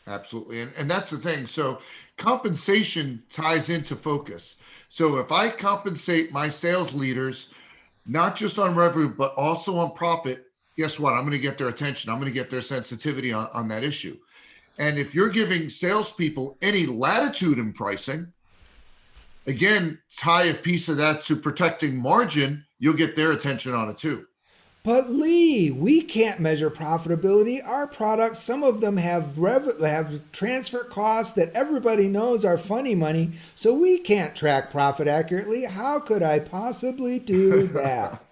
Absolutely. 0.07 0.61
And, 0.61 0.71
and 0.77 0.89
that's 0.89 1.11
the 1.11 1.17
thing. 1.17 1.45
So 1.45 1.79
compensation 2.17 3.21
ties 3.31 3.69
into 3.69 3.95
focus. 3.95 4.55
So 4.89 5.19
if 5.19 5.31
I 5.31 5.49
compensate 5.49 6.31
my 6.31 6.49
sales 6.49 6.95
leaders, 6.95 7.49
not 8.07 8.35
just 8.35 8.57
on 8.57 8.75
revenue, 8.75 9.09
but 9.09 9.35
also 9.35 9.77
on 9.77 9.91
profit, 9.91 10.47
guess 10.77 10.99
what? 10.99 11.13
I'm 11.13 11.21
going 11.21 11.31
to 11.31 11.39
get 11.39 11.59
their 11.59 11.69
attention. 11.69 12.09
I'm 12.09 12.19
going 12.19 12.31
to 12.31 12.39
get 12.39 12.49
their 12.49 12.63
sensitivity 12.63 13.31
on, 13.31 13.49
on 13.53 13.67
that 13.67 13.83
issue. 13.83 14.17
And 14.79 14.97
if 14.97 15.13
you're 15.13 15.29
giving 15.29 15.69
salespeople 15.69 16.57
any 16.61 16.85
latitude 16.85 17.59
in 17.59 17.73
pricing, 17.73 18.31
again, 19.45 19.99
tie 20.15 20.45
a 20.45 20.53
piece 20.53 20.87
of 20.87 20.97
that 20.97 21.21
to 21.23 21.35
protecting 21.35 21.97
margin, 21.97 22.65
you'll 22.79 22.93
get 22.93 23.15
their 23.15 23.33
attention 23.33 23.73
on 23.73 23.89
it 23.89 23.97
too. 23.97 24.25
But 24.83 25.09
Lee, 25.09 25.69
we 25.69 26.01
can't 26.01 26.39
measure 26.39 26.71
profitability. 26.71 27.59
Our 27.63 27.85
products, 27.85 28.39
some 28.39 28.63
of 28.63 28.79
them 28.79 28.95
have 28.95 29.37
rev- 29.37 29.77
have 29.81 30.21
transfer 30.31 30.85
costs 30.85 31.33
that 31.33 31.51
everybody 31.53 32.07
knows 32.07 32.45
are 32.45 32.57
funny 32.57 32.95
money, 32.95 33.33
so 33.55 33.73
we 33.73 33.99
can't 33.99 34.33
track 34.33 34.71
profit 34.71 35.09
accurately. 35.09 35.65
How 35.65 35.99
could 35.99 36.23
I 36.23 36.39
possibly 36.39 37.19
do 37.19 37.67
that? 37.73 38.23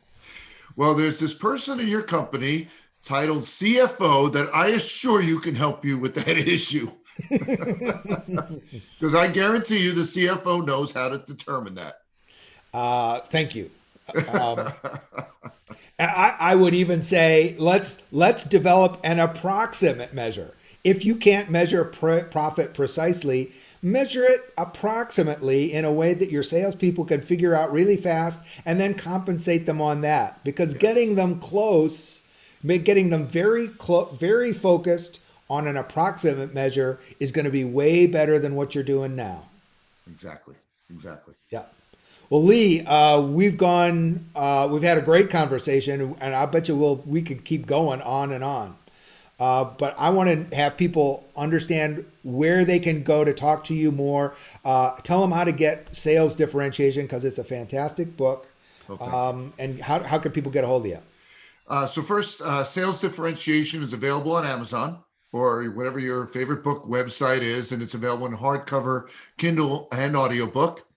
well, 0.77 0.93
there's 0.93 1.19
this 1.19 1.33
person 1.33 1.81
in 1.81 1.89
your 1.89 2.03
company 2.03 2.69
titled 3.07 3.43
CFO 3.43 4.31
that 4.33 4.53
I 4.53 4.67
assure 4.69 5.21
you 5.21 5.39
can 5.39 5.55
help 5.55 5.85
you 5.85 5.97
with 5.97 6.13
that 6.15 6.37
issue. 6.37 6.91
Because 8.99 9.15
I 9.15 9.27
guarantee 9.27 9.79
you 9.79 9.91
the 9.93 10.01
CFO 10.01 10.65
knows 10.65 10.91
how 10.91 11.09
to 11.09 11.17
determine 11.19 11.75
that. 11.75 12.01
Uh, 12.73 13.21
thank 13.21 13.55
you. 13.55 13.71
Um, 14.27 14.71
I, 15.99 16.35
I 16.39 16.55
would 16.55 16.73
even 16.73 17.01
say 17.01 17.55
let's 17.57 18.03
let's 18.11 18.43
develop 18.43 18.99
an 19.03 19.19
approximate 19.19 20.13
measure. 20.13 20.53
If 20.83 21.05
you 21.05 21.15
can't 21.15 21.49
measure 21.49 21.83
pr- 21.85 22.19
profit 22.19 22.73
precisely, 22.73 23.51
measure 23.81 24.23
it 24.23 24.53
approximately 24.57 25.73
in 25.73 25.85
a 25.85 25.93
way 25.93 26.13
that 26.13 26.31
your 26.31 26.43
salespeople 26.43 27.05
can 27.05 27.21
figure 27.21 27.55
out 27.55 27.71
really 27.71 27.97
fast, 27.97 28.41
and 28.65 28.79
then 28.79 28.93
compensate 28.93 29.65
them 29.65 29.81
on 29.81 30.01
that. 30.01 30.43
Because 30.43 30.73
getting 30.73 31.15
them 31.15 31.39
close, 31.39 32.21
getting 32.65 33.09
them 33.09 33.25
very 33.25 33.67
close, 33.67 34.15
very 34.17 34.53
focused 34.53 35.19
on 35.49 35.67
an 35.67 35.77
approximate 35.77 36.53
measure 36.53 36.99
is 37.19 37.31
going 37.31 37.45
to 37.45 37.51
be 37.51 37.63
way 37.63 38.05
better 38.07 38.37
than 38.37 38.55
what 38.55 38.75
you're 38.75 38.83
doing 38.83 39.15
now. 39.15 39.43
Exactly. 40.09 40.55
Exactly. 40.89 41.35
Yeah. 41.49 41.63
Well, 42.29 42.43
Lee, 42.43 42.85
uh, 42.85 43.21
we've 43.21 43.57
gone, 43.57 44.29
uh, 44.35 44.67
we've 44.69 44.83
had 44.83 44.97
a 44.97 45.01
great 45.01 45.29
conversation, 45.29 46.15
and 46.19 46.35
I 46.35 46.45
bet 46.45 46.67
you 46.67 46.75
we'll 46.75 46.97
we 47.05 47.21
could 47.21 47.45
keep 47.45 47.65
going 47.65 48.01
on 48.01 48.33
and 48.33 48.43
on. 48.43 48.75
Uh, 49.39 49.63
but 49.63 49.95
I 49.99 50.09
want 50.09 50.49
to 50.49 50.55
have 50.55 50.77
people 50.77 51.23
understand 51.35 52.03
where 52.23 52.65
they 52.65 52.79
can 52.79 53.03
go 53.03 53.23
to 53.23 53.33
talk 53.33 53.63
to 53.65 53.75
you 53.75 53.91
more. 53.91 54.35
Uh, 54.65 54.95
tell 55.03 55.21
them 55.21 55.31
how 55.31 55.43
to 55.43 55.51
get 55.51 55.95
sales 55.95 56.35
differentiation 56.35 57.03
because 57.03 57.23
it's 57.23 57.37
a 57.37 57.43
fantastic 57.43 58.17
book. 58.17 58.47
Okay. 58.89 59.05
Um, 59.05 59.53
and 59.59 59.79
how 59.81 59.99
how 59.99 60.17
can 60.17 60.31
people 60.31 60.51
get 60.51 60.63
a 60.63 60.67
hold 60.67 60.85
of 60.85 60.91
you? 60.91 60.99
Uh, 61.67 61.85
so 61.85 62.01
first, 62.01 62.41
uh, 62.41 62.63
sales 62.63 63.01
differentiation 63.01 63.83
is 63.83 63.93
available 63.93 64.35
on 64.35 64.45
Amazon 64.45 65.03
or 65.33 65.65
whatever 65.65 65.99
your 65.99 66.25
favorite 66.25 66.63
book 66.63 66.85
website 66.85 67.41
is, 67.41 67.71
and 67.71 67.81
it's 67.83 67.93
available 67.93 68.25
in 68.25 68.33
hardcover, 68.33 69.09
Kindle, 69.37 69.89
and 69.91 70.15
audiobook. 70.15 70.87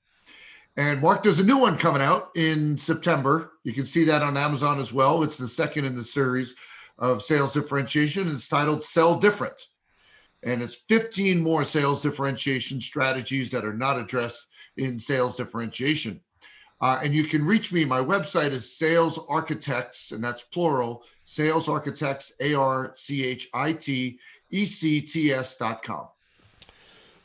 And 0.76 1.00
Mark, 1.00 1.22
there's 1.22 1.40
a 1.40 1.44
new 1.44 1.58
one 1.58 1.76
coming 1.76 2.00
out 2.00 2.30
in 2.36 2.78
September. 2.78 3.52
You 3.64 3.72
can 3.72 3.84
see 3.84 4.04
that 4.04 4.22
on 4.22 4.36
Amazon 4.36 4.78
as 4.78 4.92
well. 4.92 5.24
It's 5.24 5.36
the 5.36 5.48
second 5.48 5.84
in 5.84 5.96
the 5.96 6.04
series 6.04 6.54
of 6.98 7.22
sales 7.22 7.52
differentiation. 7.52 8.28
It's 8.28 8.48
titled 8.48 8.82
Sell 8.82 9.18
Different. 9.18 9.60
And 10.42 10.62
it's 10.62 10.76
15 10.88 11.40
more 11.40 11.64
sales 11.64 12.02
differentiation 12.02 12.80
strategies 12.80 13.50
that 13.50 13.64
are 13.64 13.74
not 13.74 13.98
addressed 13.98 14.46
in 14.76 14.98
sales 14.98 15.36
differentiation. 15.36 16.20
Uh, 16.80 17.00
and 17.04 17.14
you 17.14 17.24
can 17.24 17.44
reach 17.44 17.72
me. 17.72 17.84
My 17.84 18.00
website 18.00 18.52
is 18.52 18.76
Sales 18.76 19.18
Architects, 19.28 20.12
and 20.12 20.24
that's 20.24 20.42
plural. 20.42 21.04
Sales 21.24 21.68
Architects, 21.68 22.32
A 22.40 22.54
R 22.54 22.92
C 22.94 23.24
H 23.24 23.48
I 23.52 23.72
T 23.72 24.18
E 24.50 24.64
C 24.64 25.00
T 25.02 25.32
S 25.32 25.56
dot 25.56 25.82
com. 25.82 26.08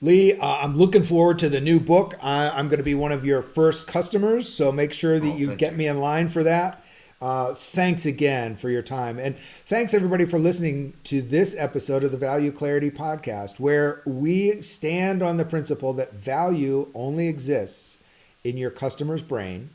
Lee, 0.01 0.34
uh, 0.34 0.45
I'm 0.45 0.78
looking 0.78 1.03
forward 1.03 1.39
to 1.39 1.49
the 1.49 1.62
new 1.62 1.80
book. 1.80 2.16
I, 2.22 2.49
I'm 2.49 2.68
going 2.68 2.80
to 2.80 2.84
be 2.84 2.95
one 2.95 3.14
of 3.14 3.26
your 3.26 3.41
first 3.41 3.88
customers, 3.88 4.53
so 4.53 4.72
make 4.72 4.91
sure 4.91 5.20
that 5.20 5.26
Oh, 5.26 5.38
you 5.38 5.56
get 5.56 5.76
me 5.76 5.88
in 5.88 5.99
line 5.99 6.28
for 6.28 6.43
that. 6.43 6.84
Uh, 7.22 7.56
thanks 7.56 8.06
again 8.06 8.58
for 8.58 8.70
your 8.70 8.82
time. 8.82 9.18
And 9.18 9.38
thanks 9.66 9.93
everybody 9.93 10.26
for 10.26 10.38
listening 10.38 10.93
to 11.06 11.22
this 11.22 11.56
episode 11.58 12.03
of 12.03 12.12
the 12.12 12.18
Value 12.18 12.51
Clarity 12.51 12.91
Podcast, 12.91 13.58
where 13.58 14.03
we 14.06 14.62
stand 14.62 15.24
on 15.24 15.38
the 15.38 15.45
principle 15.45 15.93
that 15.93 16.14
value 16.14 16.91
only 16.93 17.30
exists 17.30 17.97
in 18.46 18.58
your 18.58 18.70
customer's 18.70 19.24
brain, 19.24 19.72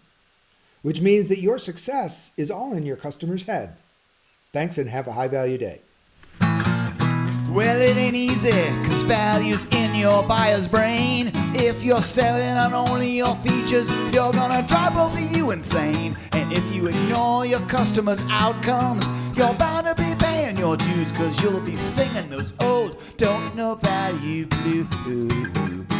which 0.82 1.00
means 1.00 1.28
that 1.28 1.40
your 1.40 1.58
success 1.58 2.30
is 2.36 2.50
all 2.50 2.72
in 2.72 2.86
your 2.86 2.96
customer's 2.96 3.42
head. 3.42 3.76
Thanks 4.52 4.78
and 4.78 4.88
have 4.88 5.06
a 5.06 5.12
high 5.12 5.28
value 5.28 5.58
day. 5.58 5.80
Well, 7.50 7.80
it 7.80 7.96
ain't 7.96 8.14
easy, 8.14 8.52
cause 8.52 9.02
value's 9.02 9.66
in 9.74 9.96
your 9.96 10.22
buyer's 10.22 10.68
brain. 10.68 11.32
If 11.52 11.82
you're 11.82 12.00
selling 12.00 12.56
on 12.56 12.72
only 12.72 13.10
your 13.10 13.34
features, 13.36 13.90
you're 14.14 14.32
gonna 14.32 14.64
drive 14.68 14.94
both 14.94 15.14
of 15.14 15.36
you 15.36 15.50
insane. 15.50 16.16
And 16.32 16.52
if 16.52 16.64
you 16.72 16.86
ignore 16.86 17.44
your 17.44 17.60
customers' 17.66 18.22
outcomes, 18.30 19.04
you're 19.36 19.52
bound 19.54 19.86
to 19.86 19.96
be 19.96 20.14
paying 20.20 20.56
your 20.58 20.76
dues, 20.76 21.10
cause 21.10 21.42
you'll 21.42 21.60
be 21.60 21.76
singing 21.76 22.30
those 22.30 22.52
old 22.60 23.02
don't 23.16 23.56
know 23.56 23.74
value 23.74 24.46
blues. 24.46 25.99